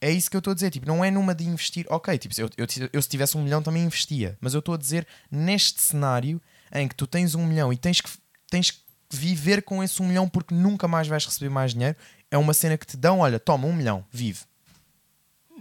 É 0.00 0.10
isso 0.10 0.30
que 0.30 0.36
eu 0.36 0.38
estou 0.38 0.52
a 0.52 0.54
dizer. 0.54 0.70
Tipo, 0.70 0.86
não 0.86 1.04
é 1.04 1.10
numa 1.10 1.34
de 1.34 1.44
investir. 1.44 1.86
Ok, 1.88 2.16
tipo, 2.18 2.34
eu, 2.40 2.48
eu, 2.56 2.66
eu 2.92 3.02
se 3.02 3.08
tivesse 3.08 3.36
um 3.36 3.42
milhão 3.42 3.62
também 3.62 3.82
investia. 3.82 4.38
Mas 4.40 4.54
eu 4.54 4.60
estou 4.60 4.74
a 4.74 4.78
dizer 4.78 5.06
neste 5.30 5.82
cenário 5.82 6.40
em 6.72 6.86
que 6.86 6.94
tu 6.94 7.06
tens 7.06 7.34
um 7.34 7.46
milhão 7.46 7.72
e 7.72 7.76
tens 7.76 8.00
que. 8.00 8.10
tens 8.50 8.70
que 8.70 8.83
viver 9.14 9.62
com 9.62 9.82
esse 9.82 10.00
um 10.02 10.06
milhão 10.08 10.28
porque 10.28 10.54
nunca 10.54 10.86
mais 10.88 11.06
vais 11.08 11.24
receber 11.24 11.48
mais 11.50 11.72
dinheiro. 11.72 11.96
É 12.30 12.36
uma 12.38 12.52
cena 12.54 12.76
que 12.76 12.86
te 12.86 12.96
dão, 12.96 13.20
olha, 13.20 13.38
toma 13.38 13.66
um 13.66 13.72
milhão, 13.72 14.04
vive. 14.10 14.40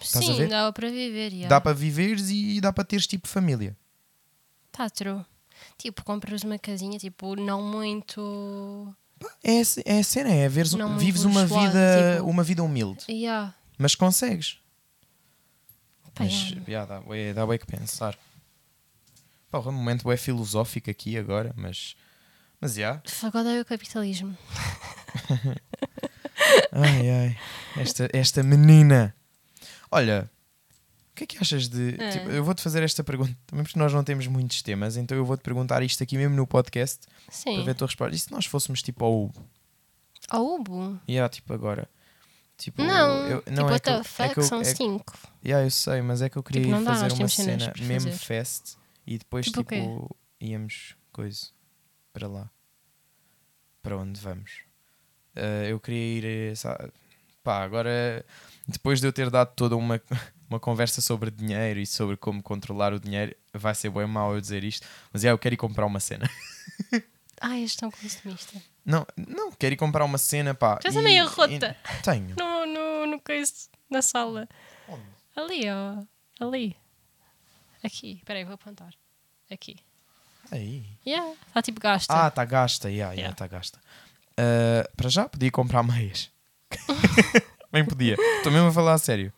Sim, 0.01 0.47
dá 0.47 0.71
para 0.71 0.89
viver. 0.89 1.27
Yeah. 1.31 1.47
Dá 1.47 1.61
para 1.61 1.73
viveres 1.73 2.29
e 2.29 2.59
dá 2.59 2.73
para 2.73 2.83
teres 2.83 3.05
tipo 3.07 3.27
família. 3.27 3.77
Tá 4.71 4.89
true. 4.89 5.23
Tipo, 5.77 6.03
compras 6.03 6.41
uma 6.43 6.57
casinha, 6.57 6.97
tipo, 6.97 7.35
não 7.35 7.61
muito. 7.61 8.93
É, 9.43 9.61
é 9.85 9.99
a 9.99 10.03
cena, 10.03 10.29
é 10.33 10.49
veres, 10.49 10.73
Não 10.73 10.97
vives 10.97 11.23
uma 11.23 11.45
vida, 11.45 12.15
tipo- 12.17 12.29
uma 12.29 12.43
vida 12.43 12.63
humilde, 12.63 13.05
Yeah. 13.07 13.53
mas 13.77 13.95
consegues. 13.95 14.57
Pá, 16.13 16.25
Mas 16.25 16.51
yeah. 16.67 16.85
dá, 16.85 17.01
dá 17.33 17.47
bem 17.47 17.57
que 17.57 17.65
pensar. 17.65 18.17
Pá, 19.49 19.59
o 19.59 19.71
momento 19.71 20.11
é 20.11 20.17
filosófico 20.17 20.89
aqui 20.89 21.17
agora, 21.17 21.53
mas. 21.55 21.95
Mas 22.63 22.76
já. 22.76 23.02
Agora 23.21 23.49
é 23.52 23.62
o 23.62 23.65
capitalismo. 23.65 24.36
Ai 26.71 27.10
ai. 27.10 27.38
Esta, 27.78 28.10
esta 28.13 28.41
menina. 28.43 29.13
Olha, 29.91 30.30
o 31.12 31.15
que 31.15 31.23
é 31.26 31.28
que 31.28 31.38
achas 31.39 31.67
de. 31.67 31.95
É. 32.02 32.10
tipo, 32.12 32.30
eu 32.30 32.43
vou-te 32.43 32.62
fazer 32.62 32.82
esta 32.84 33.04
pergunta 33.04 33.36
também 33.45 33.63
porque 33.63 33.78
nós 33.78 33.91
não 33.93 34.04
temos 34.04 34.28
muitos 34.28 34.62
temas, 34.62 34.95
então 34.97 35.17
eu 35.17 35.26
vou-te 35.26 35.41
perguntar 35.41 35.84
isto 35.84 36.02
aqui 36.02 36.17
mesmo 36.17 36.36
no 36.36 36.47
podcast 36.47 37.06
para 37.26 37.36
Sim. 37.36 37.63
ver 37.65 37.71
a 37.71 37.76
tua 37.76 37.88
resposta. 37.88 38.15
E 38.15 38.19
se 38.19 38.32
nós 38.32 38.45
fôssemos 38.45 38.82
tipo 38.82 39.04
ao 39.04 39.23
Ubo? 39.26 39.45
Ao 40.30 40.45
Ubo? 40.45 40.99
E 41.08 41.13
yeah, 41.13 41.30
tipo 41.30 41.54
agora. 41.54 41.88
Tipo, 42.58 42.82
Não, 42.84 43.28
eu, 43.28 43.41
tipo, 43.41 43.60
é 43.60 43.63
what 43.63 43.82
que 43.82 43.89
eu- 43.89 43.93
the 43.95 43.99
é 43.99 44.04
fuck, 44.04 44.34
que 44.36 44.39
eu- 44.39 44.43
são 44.43 44.62
é 44.62 44.63
que- 44.63 44.76
cinco. 44.76 45.13
Yeah, 45.45 45.65
eu 45.65 45.71
sei, 45.71 46.02
mas 46.02 46.21
é 46.21 46.30
que 46.30 46.38
eu 46.38 46.43
queria 46.43 46.62
Tipo, 46.62 46.73
ir 46.73 46.78
não 46.78 46.84
dá, 46.84 46.91
fazer 46.93 47.10
nós 47.10 47.19
uma 47.19 47.28
cena 47.28 47.71
para 47.71 47.84
mesmo 47.84 48.12
fazer. 48.12 48.23
fest 48.23 48.76
e 49.06 49.17
depois 49.17 49.47
Tipo 49.47 49.63
tipo, 49.63 50.15
íamos 50.39 50.95
coisa 51.12 51.47
para 52.13 52.28
lá. 52.28 52.49
Para 53.82 53.97
onde 53.97 54.19
vamos? 54.19 54.62
Eh, 55.36 55.67
eu 55.71 55.80
queria 55.80 56.17
ir. 56.19 56.26
eh, 56.52 56.56
sa- 56.56 56.89
Pá, 57.43 57.62
agora 57.63 58.26
depois 58.65 59.02
de 59.02 59.08
eu 59.08 59.12
ter 59.12 59.30
dado 59.30 59.54
toda 59.54 59.76
uma, 59.76 60.02
uma 60.49 60.60
conversa 60.60 61.02
sobre 61.02 61.30
dinheiro 61.30 61.80
e 61.80 61.86
sobre 61.86 62.15
como 62.15 62.41
controlar 62.41 62.93
o 62.93 62.99
dinheiro, 62.99 63.36
vai 63.54 63.76
ser 63.76 63.89
bem 63.89 64.08
mau 64.08 64.34
eu 64.34 64.39
dizer 64.39 64.63
isto, 64.63 64.88
mas 65.12 65.26
é, 65.26 65.32
eu 65.32 65.38
quero 65.38 65.54
ir 65.54 65.58
comprar 65.58 65.86
uma 65.86 65.99
cena. 65.99 66.30
Ai, 67.41 67.63
és 67.63 67.76
tão 67.76 67.91
consumista. 67.91 68.62
Não, 68.86 69.06
não, 69.17 69.52
quero 69.52 69.73
ir 69.73 69.78
comprar 69.78 70.06
uma 70.06 70.17
cena, 70.17 70.54
pá. 70.54 70.80
E- 70.86 70.88
a 70.88 71.02
meia 71.02 71.23
e- 71.23 71.28
rota. 71.28 71.76
Tenho. 72.04 72.36
No, 72.38 72.65
no, 72.65 73.06
no 73.08 73.19
coisa, 73.19 73.52
na 73.89 74.02
sala. 74.02 74.47
Ali, 75.36 75.63
ó. 75.69 76.02
Ali. 76.39 76.78
Aqui. 77.84 78.13
Espera 78.19 78.39
aí, 78.39 78.45
vou 78.45 78.54
apontar. 78.54 78.93
Aqui. 79.52 79.76
Aí. 80.51 80.84
Yeah. 81.06 81.32
Está 81.47 81.62
tipo 81.62 81.79
gasta. 81.82 82.13
Ah, 82.25 82.27
está 82.27 82.45
gasta, 82.45 82.89
yeah, 82.89 83.13
yeah, 83.13 83.21
Yeah. 83.21 83.36
tá 83.36 83.47
gasta. 83.47 83.79
Uh, 84.39 84.88
para 84.97 85.10
já 85.10 85.27
podia 85.29 85.51
comprar 85.51 85.84
meias. 85.84 86.29
Bem 87.71 87.86
podia. 87.86 88.15
Estou 88.38 88.51
mesmo 88.51 88.67
a 88.67 88.71
falar 88.71 88.93
a 88.93 88.97
sério. 88.97 89.32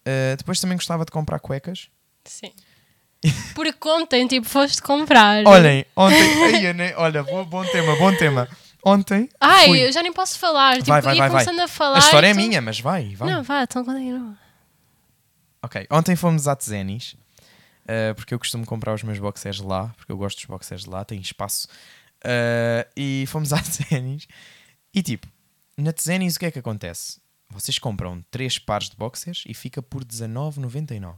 Uh, 0.00 0.36
depois 0.36 0.60
também 0.60 0.76
gostava 0.76 1.04
de 1.04 1.10
comprar 1.12 1.38
cuecas. 1.38 1.88
Sim. 2.24 2.52
Porque 3.54 3.88
ontem, 3.88 4.26
tipo, 4.26 4.46
foste 4.48 4.80
comprar. 4.80 5.44
Olhem, 5.46 5.84
ontem. 5.96 6.64
Eu 6.64 6.72
nem- 6.74 6.94
olha, 6.94 7.22
bom, 7.22 7.44
bom 7.44 7.64
tema, 7.66 7.96
bom 7.96 8.14
tema. 8.16 8.48
Ontem. 8.84 9.28
Ai, 9.40 9.66
fui. 9.66 9.84
eu 9.86 9.92
já 9.92 10.02
nem 10.02 10.12
posso 10.12 10.38
falar. 10.38 10.76
Tipo, 10.76 10.86
Vai, 10.88 11.02
vai, 11.02 11.14
ia 11.16 11.20
vai, 11.22 11.28
vai. 11.30 11.44
começando 11.44 11.60
a 11.64 11.68
falar. 11.68 11.96
A 11.96 11.98
história 11.98 12.28
é 12.28 12.32
tu- 12.32 12.36
minha, 12.36 12.62
mas 12.62 12.78
vai, 12.80 13.14
vai. 13.16 13.28
Não, 13.30 13.42
vá, 13.42 13.62
então 13.64 13.84
continua. 13.84 14.36
Ok, 15.62 15.86
ontem 15.90 16.14
fomos 16.14 16.46
à 16.46 16.54
Tzenis. 16.54 17.16
Uh, 17.88 18.14
porque 18.14 18.34
eu 18.34 18.38
costumo 18.38 18.66
comprar 18.66 18.94
os 18.94 19.02
meus 19.02 19.18
boxers 19.18 19.60
lá, 19.60 19.88
porque 19.96 20.12
eu 20.12 20.16
gosto 20.16 20.38
dos 20.38 20.46
boxers 20.46 20.84
lá, 20.84 21.04
tem 21.04 21.20
espaço. 21.20 21.66
Uh, 22.18 22.84
e 22.96 23.24
fomos 23.28 23.52
à 23.54 23.60
Tzenis. 23.60 24.28
E 24.92 25.02
tipo, 25.02 25.26
na 25.76 25.92
Tzenis 25.92 26.36
o 26.36 26.38
que 26.38 26.46
é 26.46 26.50
que 26.50 26.58
acontece? 26.58 27.20
Vocês 27.50 27.78
compram 27.78 28.22
3 28.30 28.58
pares 28.58 28.90
de 28.90 28.96
boxers 28.96 29.44
e 29.46 29.54
fica 29.54 29.80
por 29.80 30.04
19,99. 30.04 31.14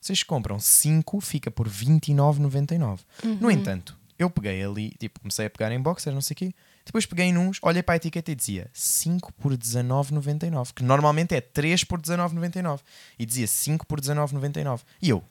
Vocês 0.00 0.22
compram 0.22 0.60
5, 0.60 1.20
fica 1.20 1.50
por 1.50 1.68
29,99. 1.68 3.00
No 3.40 3.50
entanto, 3.50 3.98
eu 4.18 4.30
peguei 4.30 4.62
ali, 4.62 4.90
tipo, 4.90 5.20
comecei 5.20 5.46
a 5.46 5.50
pegar 5.50 5.72
em 5.72 5.80
boxers, 5.80 6.14
não 6.14 6.20
sei 6.20 6.34
o 6.34 6.36
quê. 6.36 6.54
Depois 6.84 7.04
peguei 7.04 7.32
nos, 7.32 7.58
olhei 7.62 7.82
para 7.82 7.94
a 7.94 7.96
etiqueta 7.96 8.30
e 8.30 8.34
dizia 8.34 8.70
5 8.72 9.32
por 9.32 9.56
19,99. 9.56 10.72
Que 10.72 10.84
normalmente 10.84 11.34
é 11.34 11.40
3 11.40 11.82
por 11.82 12.00
19,99. 12.00 12.80
E 13.18 13.26
dizia 13.26 13.48
5 13.48 13.86
por 13.86 14.00
19,99. 14.00 14.82
E 15.02 15.10
eu, 15.10 15.24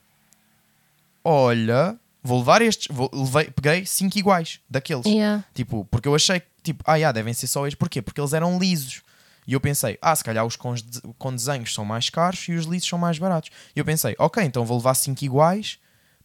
olha, 1.26 2.00
vou 2.24 2.38
levar 2.40 2.62
estes. 2.62 2.88
Vou, 2.90 3.10
levei, 3.12 3.52
peguei 3.52 3.86
5 3.86 4.18
iguais 4.18 4.60
daqueles. 4.70 5.06
Yeah. 5.06 5.44
Tipo, 5.54 5.84
porque 5.86 6.08
eu 6.08 6.16
achei 6.16 6.40
que, 6.40 6.48
tipo, 6.64 6.84
ah, 6.88 7.00
já, 7.00 7.12
devem 7.12 7.34
ser 7.34 7.48
só 7.48 7.66
estes. 7.66 7.78
Porquê? 7.78 8.02
Porque 8.02 8.22
eles 8.22 8.32
eram 8.34 8.58
lisos. 8.60 9.02
E 9.48 9.54
eu 9.54 9.60
pensei, 9.60 9.98
ah, 10.02 10.16
se 10.16 10.24
calhar 10.24 10.46
os 10.46 10.56
com, 10.56 10.74
com 11.18 11.36
desenhos 11.36 11.74
são 11.74 11.84
mais 11.86 12.10
caros 12.10 12.48
e 12.48 12.54
os 12.54 12.66
lisos 12.66 12.88
são 12.88 12.98
mais 12.98 13.20
baratos. 13.20 13.52
E 13.76 13.80
eu 13.80 13.86
pensei, 13.86 14.16
ok, 14.18 14.44
então 14.44 14.66
vou 14.66 14.78
levar 14.78 14.96
5 14.96 15.24
iguais, 15.24 15.78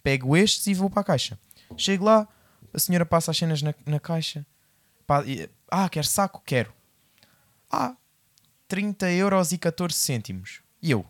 pego 0.03 0.37
estes 0.37 0.67
e 0.69 0.75
vou 0.75 0.89
para 0.89 1.01
a 1.01 1.05
caixa. 1.05 1.39
Chego 1.77 2.05
lá, 2.05 2.27
a 2.73 2.79
senhora 2.79 3.05
passa 3.05 3.31
as 3.31 3.37
cenas 3.37 3.61
na, 3.63 3.75
na 3.85 4.01
caixa. 4.01 4.47
Pá, 5.07 5.23
e- 5.27 5.49
ah, 5.71 5.89
quer 5.89 6.05
saco? 6.07 6.43
Quero. 6.47 6.73
Ah, 7.71 7.95
30 8.69 9.11
euros 9.11 9.53
e 9.53 9.59
14 9.59 9.95
cêntimos. 9.95 10.61
E 10.83 10.91
eu, 10.91 11.05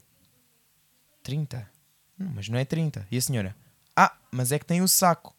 30? 1.22 1.70
Não, 2.18 2.30
mas 2.34 2.48
não 2.48 2.58
é 2.58 2.64
30. 2.64 3.06
E 3.10 3.16
a 3.16 3.20
senhora, 3.20 3.54
ah, 3.96 4.12
mas 4.30 4.52
é 4.52 4.58
que 4.58 4.66
tem 4.66 4.80
o 4.82 4.88
saco. 4.88 5.34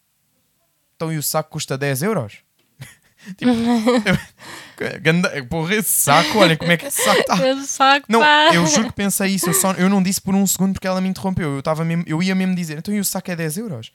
Então 0.95 1.11
e 1.11 1.17
o 1.17 1.23
saco 1.23 1.49
custa 1.51 1.77
10 1.77 2.03
euros? 2.03 2.37
tipo, 3.37 3.51
ganda, 5.01 5.45
porra, 5.45 5.75
esse 5.75 5.89
saco, 5.91 6.37
olha 6.39 6.57
como 6.57 6.71
é 6.71 6.77
que 6.77 6.85
esse 6.85 7.03
saco 7.03 7.19
está. 7.21 7.65
Saco, 7.65 8.05
Não, 8.09 8.19
pá. 8.19 8.51
eu 8.53 8.65
juro 8.67 8.87
que 8.87 8.93
pensei 8.95 9.29
isso. 9.35 9.49
Eu, 9.49 9.53
só, 9.53 9.71
eu 9.73 9.89
não 9.89 10.01
disse 10.01 10.21
por 10.21 10.35
um 10.35 10.45
segundo 10.45 10.73
porque 10.73 10.87
ela 10.87 11.01
me 11.01 11.09
interrompeu. 11.09 11.55
Eu, 11.55 11.63
tava 11.63 11.83
mesmo, 11.85 12.03
eu 12.07 12.21
ia 12.21 12.35
mesmo 12.35 12.55
dizer, 12.55 12.77
então 12.77 12.93
e 12.93 12.99
o 12.99 13.05
saco 13.05 13.31
é 13.31 13.35
10 13.35 13.57
euros? 13.57 13.91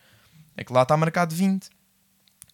É 0.56 0.64
que 0.64 0.72
lá 0.72 0.82
está 0.82 0.96
marcado 0.96 1.34
20. 1.34 1.68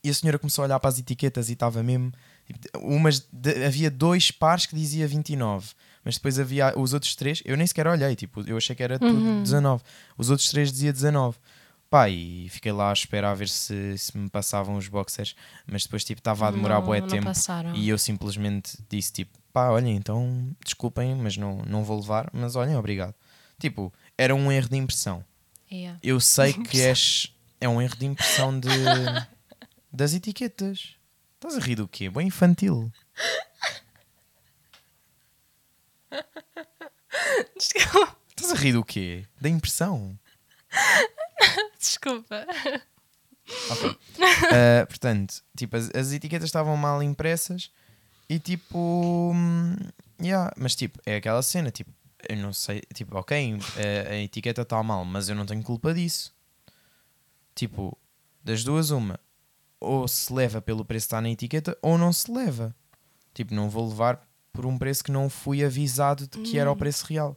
E 0.05 0.11
a 0.11 0.15
senhora 0.15 0.38
começou 0.38 0.62
a 0.62 0.67
olhar 0.67 0.81
para 0.81 0.88
as 0.91 0.99
etiquetas 0.99 1.49
e 1.49 1.53
estava 1.53 1.83
mesmo. 1.83 2.12
tipo, 2.47 2.79
umas 2.81 3.21
de- 3.33 3.65
havia 3.65 3.88
dois 3.91 4.33
pares 4.33 4.67
que 4.67 4.75
dizia 4.75 5.07
29, 5.07 5.69
mas 6.05 6.17
depois 6.17 6.41
havia 6.41 6.77
os 6.77 6.93
outros 6.93 7.15
três. 7.15 7.41
Eu 7.45 7.57
nem 7.57 7.67
sequer 7.67 7.87
olhei, 7.87 8.17
tipo, 8.17 8.43
eu 8.49 8.57
achei 8.57 8.75
que 8.75 8.83
era 8.83 8.99
tudo 8.99 9.43
19. 9.43 9.83
Os 10.19 10.29
outros 10.29 10.51
três 10.51 10.73
dizia 10.73 10.93
19. 10.93 11.37
Pá, 11.92 12.09
e 12.09 12.48
fiquei 12.48 12.72
lá 12.72 12.88
à 12.88 12.92
espera 12.94 13.31
a 13.31 13.35
ver 13.35 13.50
se, 13.50 13.98
se 13.98 14.16
me 14.16 14.31
passavam 14.31 14.76
os 14.76 14.88
boxers, 14.88 15.37
mas 15.66 15.83
depois 15.83 16.02
tipo 16.02 16.20
estava 16.20 16.48
a 16.48 16.50
demorar 16.50 16.76
Não, 16.76 16.87
bué 16.87 17.02
não 17.02 17.07
tempo 17.07 17.24
passaram. 17.26 17.74
e 17.74 17.87
eu 17.87 17.98
simplesmente 17.98 18.78
disse 18.88 19.12
tipo, 19.12 19.38
pá, 19.52 19.68
olhem, 19.68 19.94
então 19.94 20.57
desculpem, 20.64 21.14
mas 21.14 21.37
não, 21.37 21.59
não 21.66 21.85
vou 21.85 22.00
levar, 22.00 22.31
mas 22.33 22.57
olhem, 22.57 22.76
obrigado. 22.76 23.14
Tipo, 23.59 23.92
era 24.16 24.35
um 24.35 24.50
erro 24.50 24.70
de 24.70 24.76
impressão. 24.78 25.22
Yeah. 25.70 25.98
Eu 26.02 26.18
sei 26.18 26.55
que 26.64 26.81
és. 26.81 27.31
É 27.61 27.68
um 27.68 27.78
erro 27.83 27.96
de 27.98 28.07
impressão 28.07 28.59
de, 28.59 28.68
das 29.92 30.14
etiquetas. 30.14 30.96
Estás 31.35 31.59
a 31.59 31.61
rir 31.61 31.74
do 31.74 31.87
quê? 31.87 32.09
Bem 32.09 32.28
infantil. 32.28 32.90
Desculpa. 37.59 38.16
Estás 38.31 38.50
a 38.50 38.55
rir 38.55 38.72
do 38.72 38.83
quê? 38.83 39.26
Da 39.38 39.50
impressão. 39.50 40.18
Desculpa. 41.83 42.47
Ok. 43.71 43.99
Ah, 44.53 44.87
portanto, 44.88 45.42
tipo, 45.57 45.77
as, 45.77 45.90
as 45.95 46.12
etiquetas 46.12 46.49
estavam 46.49 46.77
mal 46.77 47.03
impressas 47.03 47.73
e 48.29 48.38
tipo. 48.38 49.33
hum, 49.35 49.75
yeah, 50.21 50.53
mas 50.57 50.77
tipo, 50.77 51.01
é 51.05 51.16
aquela 51.16 51.42
cena, 51.42 51.73
tipo, 51.73 51.90
eu 52.29 52.37
não 52.37 52.53
sei, 52.53 52.83
tipo, 52.95 53.18
ok, 53.18 53.59
a, 53.77 54.11
a 54.12 54.16
etiqueta 54.18 54.62
está 54.62 54.81
mal, 54.83 55.05
mas 55.05 55.29
eu 55.29 55.35
não 55.35 55.45
tenho 55.45 55.62
culpa 55.62 55.92
disso. 55.92 56.33
Tipo, 57.53 57.99
das 58.45 58.62
duas, 58.62 58.90
uma, 58.90 59.18
ou 59.81 60.07
se 60.07 60.33
leva 60.33 60.62
pelo 60.62 60.85
preço 60.85 61.07
que 61.07 61.09
está 61.09 61.21
na 61.21 61.31
etiqueta, 61.31 61.77
ou 61.83 61.99
não 61.99 62.12
se 62.12 62.31
leva. 62.31 62.75
Tipo, 63.35 63.55
não 63.55 63.68
vou 63.68 63.88
levar 63.88 64.25
por 64.53 64.66
um 64.66 64.79
preço 64.79 65.03
que 65.03 65.11
não 65.11 65.29
fui 65.29 65.64
avisado 65.64 66.29
de 66.29 66.38
que 66.38 66.59
era 66.59 66.71
o 66.71 66.77
preço 66.77 67.05
real. 67.07 67.37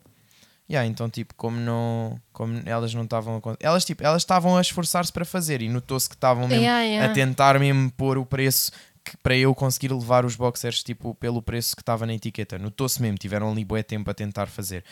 Yeah, 0.69 0.87
então, 0.87 1.09
tipo, 1.09 1.35
como 1.35 1.57
não. 1.57 2.19
Como 2.33 2.59
elas 2.65 2.93
não 2.93 3.03
estavam 3.03 3.37
a. 3.37 3.57
Elas, 3.59 3.85
tipo, 3.85 4.03
elas 4.03 4.23
estavam 4.23 4.57
a 4.57 4.61
esforçar-se 4.61 5.13
para 5.13 5.23
fazer 5.23 5.61
e 5.61 5.69
notou-se 5.69 6.09
que 6.09 6.15
estavam 6.15 6.47
mesmo 6.47 6.63
Yeah, 6.63 6.83
yeah. 6.83 7.11
a 7.11 7.13
tentar 7.13 7.59
mesmo 7.59 7.91
pôr 7.91 8.17
o 8.17 8.25
preço 8.25 8.71
que, 9.03 9.15
para 9.17 9.35
eu 9.37 9.53
conseguir 9.53 9.93
levar 9.93 10.25
os 10.25 10.35
boxers, 10.35 10.81
tipo, 10.81 11.13
pelo 11.15 11.41
preço 11.41 11.75
que 11.75 11.83
estava 11.83 12.07
na 12.07 12.15
etiqueta. 12.15 12.57
Notou-se 12.57 12.99
mesmo, 12.99 13.17
tiveram 13.17 13.51
ali 13.51 13.63
bué 13.63 13.83
tempo 13.83 14.09
a 14.09 14.13
tentar 14.13 14.47
fazer. 14.47 14.83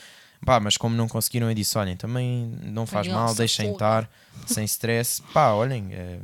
Pá, 0.46 0.60
mas 0.60 0.78
como 0.78 0.96
não 0.96 1.08
conseguiram, 1.08 1.50
eu 1.50 1.56
disse: 1.56 1.76
olhem, 1.78 1.98
também 1.98 2.56
não 2.64 2.86
faz 2.86 3.08
Nossa, 3.08 3.20
mal, 3.20 3.36
deixem 3.36 3.72
estar, 3.72 4.08
sem 4.46 4.66
stress. 4.66 5.24
Pá, 5.34 5.54
olhem, 5.54 5.90
eh, 5.92 6.20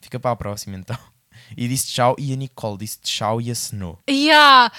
fica 0.00 0.20
para 0.20 0.30
a 0.30 0.36
próxima 0.36 0.76
então. 0.76 0.96
E 1.56 1.68
disse 1.68 1.88
tchau 1.88 2.16
e 2.18 2.32
a 2.32 2.36
Nicole 2.36 2.78
disse 2.78 2.98
tchau 3.00 3.40
e 3.40 3.50
assinou. 3.50 4.00
Yeah. 4.10 4.72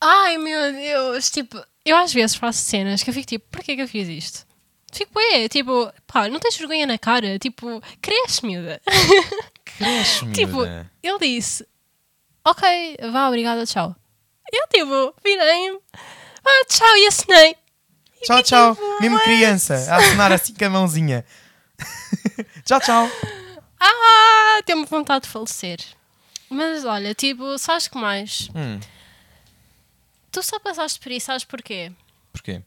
Ai 0.00 0.38
meu 0.38 0.72
Deus, 0.72 1.30
tipo, 1.30 1.62
eu 1.84 1.96
às 1.96 2.12
vezes 2.12 2.36
faço 2.36 2.60
cenas 2.62 3.02
que 3.02 3.10
eu 3.10 3.14
fico 3.14 3.26
tipo, 3.26 3.46
porquê 3.50 3.76
que 3.76 3.82
eu 3.82 3.88
fiz 3.88 4.08
isto? 4.08 4.46
Fico, 4.92 5.18
é, 5.20 5.48
tipo, 5.48 5.92
pá, 6.06 6.28
não 6.28 6.40
tens 6.40 6.56
vergonha 6.56 6.86
na 6.86 6.98
cara, 6.98 7.38
tipo, 7.38 7.80
cresce, 8.02 8.44
miúda. 8.44 8.80
Cresce, 9.64 10.26
Tipo, 10.32 10.56
miúda. 10.58 10.90
ele 11.02 11.18
disse: 11.20 11.66
Ok, 12.44 12.96
vá, 13.12 13.28
obrigada, 13.28 13.64
tchau. 13.64 13.94
Eu, 14.52 14.66
tipo, 14.68 15.14
virei-me, 15.24 15.78
ah, 15.94 16.64
tchau, 16.68 16.96
e 16.96 17.06
assinei. 17.06 17.50
E 18.20 18.24
Tchau, 18.26 18.36
fiquei 18.38 18.42
tchau. 18.42 18.74
tipo, 18.74 19.00
Mesmo 19.00 19.16
"What?" 19.16 19.24
criança, 19.26 19.74
a 19.88 19.96
assinar 19.96 20.32
assim 20.32 20.54
com 20.54 20.64
a 20.64 20.70
mãozinha. 20.70 21.24
tchau, 22.66 22.80
tchau. 22.80 23.08
Ah, 23.78 24.60
tenho 24.66 24.84
vontade 24.86 25.24
de 25.24 25.30
falecer. 25.30 25.78
Mas 26.50 26.84
olha, 26.84 27.14
tipo, 27.14 27.56
sabes 27.58 27.86
que 27.86 27.96
mais? 27.96 28.48
Hum, 28.54 28.80
Tu 30.30 30.42
só 30.42 30.58
passaste 30.60 31.00
por 31.00 31.10
isso, 31.12 31.26
sabes 31.26 31.44
porquê? 31.44 31.92
porquê? 32.32 32.62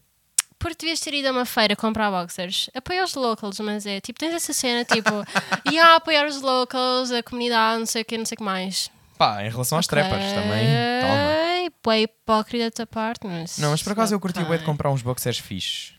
Porque 0.58 0.76
devias 0.80 1.00
ter 1.00 1.12
ido 1.12 1.28
a 1.28 1.32
uma 1.32 1.44
feira 1.44 1.76
comprar 1.76 2.10
boxers. 2.10 2.70
Apoia 2.74 3.04
os 3.04 3.14
locals, 3.14 3.60
mas 3.60 3.84
é 3.84 4.00
tipo, 4.00 4.18
tens 4.18 4.32
essa 4.32 4.52
cena 4.52 4.84
tipo, 4.84 5.10
e 5.70 5.78
a 5.78 5.96
apoiar 5.96 6.26
os 6.26 6.40
locals, 6.40 7.10
a 7.10 7.22
comunidade, 7.22 7.80
não 7.80 7.86
sei 7.86 8.02
o 8.02 8.04
que, 8.04 8.16
não 8.16 8.24
sei 8.24 8.36
o 8.36 8.38
que 8.38 8.44
mais. 8.44 8.90
Pá, 9.18 9.44
em 9.44 9.50
relação 9.50 9.78
às 9.78 9.86
trepas 9.86 10.32
também. 10.32 10.66
Calma. 11.00 11.16
Ok, 11.16 11.72
Bué 11.82 12.00
hipócrita 12.00 12.64
da 12.64 12.70
tua 12.70 12.86
parte, 12.86 13.26
mas. 13.26 13.58
Não, 13.58 13.70
mas 13.70 13.82
por 13.82 13.92
acaso 13.92 14.14
eu 14.14 14.20
curti 14.20 14.42
bué 14.42 14.58
de 14.58 14.64
comprar 14.64 14.90
uns 14.90 15.02
boxers 15.02 15.38
fixes. 15.38 15.94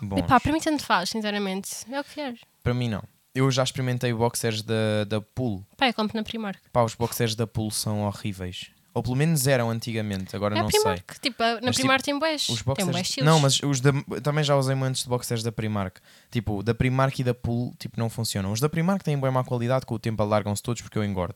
Bons. 0.00 0.18
Epá, 0.18 0.38
para 0.38 0.52
mim 0.52 0.60
tanto 0.60 0.84
faz, 0.84 1.10
sinceramente. 1.10 1.70
É 1.90 2.00
o 2.00 2.04
que 2.04 2.14
queres. 2.14 2.40
Para 2.62 2.74
mim 2.74 2.88
não. 2.88 3.02
Eu 3.34 3.50
já 3.50 3.64
experimentei 3.64 4.12
boxers 4.12 4.62
da, 4.62 5.04
da 5.08 5.20
Pool. 5.20 5.64
Pá, 5.76 5.88
eu 5.88 5.94
compro 5.94 6.16
na 6.16 6.22
Primark. 6.22 6.60
Pá, 6.72 6.84
os 6.84 6.94
boxers 6.94 7.34
da 7.34 7.46
Pool 7.48 7.70
são 7.70 8.02
horríveis. 8.02 8.70
Ou 8.94 9.02
pelo 9.02 9.16
menos 9.16 9.46
eram 9.48 9.70
antigamente, 9.70 10.36
agora 10.36 10.56
é 10.56 10.62
não 10.62 10.70
sei. 10.70 10.80
Primark. 10.80 11.18
Tipo, 11.20 11.42
na 11.42 11.60
Mas, 11.64 11.76
Primark 11.76 12.04
tem 12.04 12.16
bués. 12.16 12.48
Os 12.48 12.62
Tem 12.62 12.64
boxers. 12.64 12.96
estilos. 13.00 13.26
Não, 13.28 13.40
mas 13.40 13.60
os 13.60 13.80
da. 13.80 13.90
Também 14.22 14.44
já 14.44 14.54
usei 14.56 14.76
muitos 14.76 15.02
de 15.02 15.08
boxers 15.08 15.42
da 15.42 15.50
Primark. 15.50 15.96
Tipo, 16.30 16.62
da 16.62 16.72
Primark 16.72 17.18
e 17.18 17.24
da 17.24 17.34
Pool, 17.34 17.74
tipo, 17.76 17.98
não 17.98 18.08
funcionam. 18.08 18.52
Os 18.52 18.60
da 18.60 18.68
Primark 18.68 19.02
têm 19.02 19.18
bem 19.18 19.30
má 19.32 19.42
qualidade, 19.42 19.84
com 19.84 19.96
o 19.96 19.98
tempo 19.98 20.22
alargam-se 20.22 20.62
todos 20.62 20.80
porque 20.80 20.96
eu 20.96 21.02
engordo. 21.04 21.34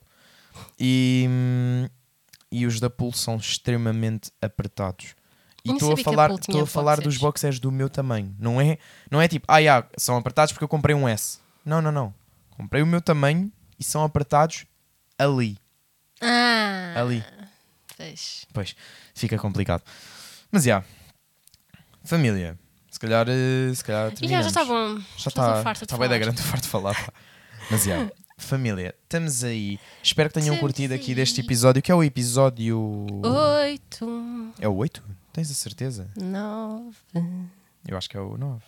E. 0.78 1.26
hum, 1.28 1.88
E 2.50 2.64
os 2.64 2.78
da 2.80 2.88
Pool 2.88 3.12
são 3.12 3.36
extremamente 3.36 4.30
apertados. 4.40 5.14
E 5.64 5.72
estou 5.72 5.92
a 5.92 5.96
falar, 5.96 6.30
estou 6.30 6.62
a 6.62 6.66
falar 6.66 6.96
boxers. 6.96 7.14
dos 7.14 7.20
boxers 7.20 7.58
do 7.58 7.70
meu 7.72 7.90
tamanho. 7.90 8.34
Não 8.38 8.60
é, 8.60 8.78
não 9.10 9.20
é 9.20 9.26
tipo, 9.28 9.44
ah, 9.48 9.60
já, 9.60 9.84
são 9.98 10.16
apertados 10.16 10.52
porque 10.52 10.64
eu 10.64 10.68
comprei 10.68 10.94
um 10.94 11.06
S. 11.08 11.40
Não, 11.64 11.82
não, 11.82 11.90
não. 11.92 12.14
Comprei 12.56 12.80
o 12.82 12.86
meu 12.86 13.00
tamanho 13.02 13.50
e 13.78 13.82
são 13.84 14.02
apertados 14.04 14.64
ali. 15.18 15.58
Ah, 16.22 16.94
Ali. 17.00 17.22
Pois. 17.98 18.46
Pois, 18.54 18.76
fica 19.14 19.36
complicado. 19.36 19.82
Mas 20.50 20.64
já. 20.64 20.82
Família. 22.04 22.58
Se 22.90 22.98
calhar, 22.98 23.26
eh, 23.28 23.74
se 23.74 23.84
calhar 23.84 24.12
E 24.20 24.28
já, 24.28 24.40
está 24.40 24.64
bom. 24.64 24.98
Já 25.16 25.28
está. 25.28 25.72
Está 25.72 25.98
bem 25.98 26.08
da 26.08 26.18
grande, 26.18 26.40
farto 26.42 26.62
de 26.62 26.68
falar. 26.68 26.94
pá. 26.94 27.12
Mas 27.70 27.84
já. 27.84 28.10
Família, 28.38 28.94
estamos 29.02 29.42
aí. 29.42 29.80
Espero 30.02 30.28
que 30.30 30.34
tenham 30.34 30.54
Estamos 30.54 30.60
curtido 30.60 30.94
aqui 30.94 31.10
aí. 31.10 31.14
deste 31.16 31.40
episódio, 31.40 31.82
que 31.82 31.90
é 31.90 31.94
o 31.94 32.04
episódio. 32.04 33.04
Oito, 33.24 34.54
É 34.60 34.68
o 34.68 34.74
8? 34.76 35.02
Tens 35.32 35.50
a 35.50 35.54
certeza? 35.54 36.08
nove. 36.16 36.96
Eu 37.86 37.98
acho 37.98 38.08
que 38.08 38.16
é 38.16 38.20
o 38.20 38.38
9. 38.38 38.62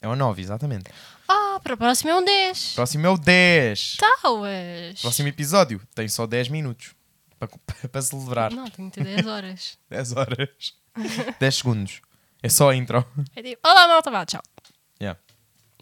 É 0.00 0.06
o 0.08 0.14
9, 0.14 0.40
exatamente. 0.40 0.84
Ah, 1.28 1.58
para 1.62 1.74
o 1.74 1.76
próximo 1.76 2.10
é 2.10 2.14
um 2.16 2.24
10. 2.24 2.74
Próximo 2.76 3.06
é 3.06 3.10
o 3.10 3.18
10. 3.18 3.96
Talvez. 4.22 5.00
Próximo 5.00 5.28
episódio 5.28 5.80
tem 5.96 6.08
só 6.08 6.24
10 6.24 6.48
minutos 6.48 6.94
para, 7.38 7.88
para 7.88 8.02
celebrar. 8.02 8.52
Não, 8.52 8.68
tenho 8.70 8.90
que 8.90 8.96
ter 9.02 9.04
10 9.04 9.26
horas. 9.26 9.78
10 9.90 10.12
horas. 10.16 10.48
10 11.38 11.54
segundos. 11.54 12.00
É 12.42 12.48
só 12.48 12.70
a 12.70 12.76
intro. 12.76 13.04
É 13.34 13.42
tipo, 13.42 13.66
olá 13.68 13.88
malta, 13.88 14.10
vá, 14.10 14.24
tchau. 14.26 14.42
Yeah. 15.00 15.18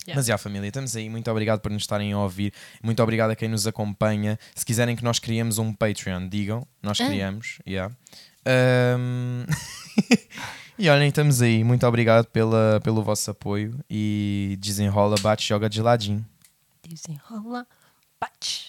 Yeah. 0.06 0.16
Mas 0.18 0.26
já, 0.26 0.38
família, 0.38 0.68
estamos 0.68 0.94
aí. 0.94 1.08
Muito 1.08 1.30
obrigado 1.30 1.60
por 1.60 1.70
nos 1.70 1.82
estarem 1.82 2.12
a 2.12 2.18
ouvir. 2.18 2.52
Muito 2.82 3.02
obrigado 3.02 3.30
a 3.30 3.36
quem 3.36 3.48
nos 3.48 3.66
acompanha. 3.66 4.38
Se 4.54 4.64
quiserem 4.64 4.94
que 4.94 5.02
nós 5.04 5.18
criemos 5.18 5.58
um 5.58 5.72
Patreon, 5.72 6.28
digam. 6.28 6.66
Nós 6.82 7.00
Ah. 7.00 7.06
criamos. 7.06 7.58
Yeah. 7.66 7.94
Ahm, 8.46 9.44
e 10.78 10.88
olhem, 10.88 11.08
estamos 11.08 11.42
aí. 11.42 11.64
Muito 11.64 11.86
obrigado 11.86 12.26
pela, 12.26 12.80
pelo 12.84 13.02
vosso 13.02 13.30
apoio. 13.30 13.78
E 13.90 14.56
desenrola, 14.60 15.16
bate, 15.20 15.46
joga 15.46 15.68
de 15.68 15.82
ladinho. 15.82 16.24
Desenrola, 16.86 17.66
bate. 18.20 18.68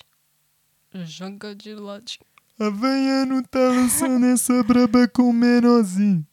Joga 1.05 1.53
de 1.53 1.75
ladinho. 1.75 2.25
Não 2.59 3.43
tá 3.43 3.59
lançando 3.59 4.25
essa 4.27 4.63
braba 4.63 5.07
com 5.07 5.31
menorzinho. 5.31 6.25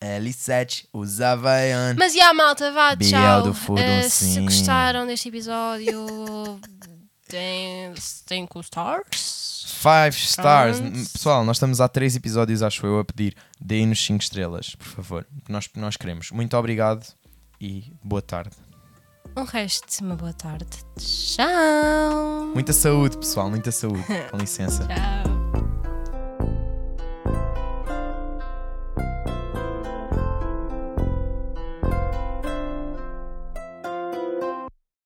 L7 0.00 0.86
usa 0.92 1.30
Havaiana. 1.32 1.96
Mas 1.98 2.14
e 2.14 2.20
a 2.20 2.32
malta, 2.32 2.70
vá, 2.72 2.94
Biel 2.94 3.10
tchau. 3.10 3.42
do 3.42 3.54
Fudo, 3.54 3.80
Eh, 3.80 4.08
se 4.08 4.40
gostaram 4.40 5.06
deste 5.06 5.28
episódio, 5.28 6.60
tem 7.26 7.92
5 7.96 8.60
stars. 8.60 9.76
5 9.82 10.08
stars. 10.16 10.80
Pronto. 10.80 11.10
Pessoal, 11.12 11.44
nós 11.44 11.56
estamos 11.56 11.80
há 11.80 11.88
3 11.88 12.14
episódios, 12.16 12.62
acho 12.62 12.86
eu, 12.86 12.98
a 13.00 13.04
pedir. 13.04 13.36
Deem-nos 13.60 14.04
5 14.04 14.22
estrelas, 14.22 14.74
por 14.76 14.86
favor. 14.86 15.26
Nós, 15.48 15.68
nós 15.74 15.96
queremos. 15.96 16.30
Muito 16.30 16.56
obrigado 16.56 17.04
e 17.60 17.92
boa 18.02 18.22
tarde. 18.22 18.54
Um 19.38 19.44
resto 19.44 19.86
de 19.88 20.04
uma 20.04 20.16
boa 20.16 20.32
tarde. 20.32 20.66
Tchau. 20.96 22.50
Muita 22.52 22.72
saúde, 22.72 23.16
pessoal. 23.18 23.48
Muita 23.48 23.70
saúde. 23.70 24.04
Com 24.32 24.36
licença. 24.36 24.84
Tchau. 24.84 25.37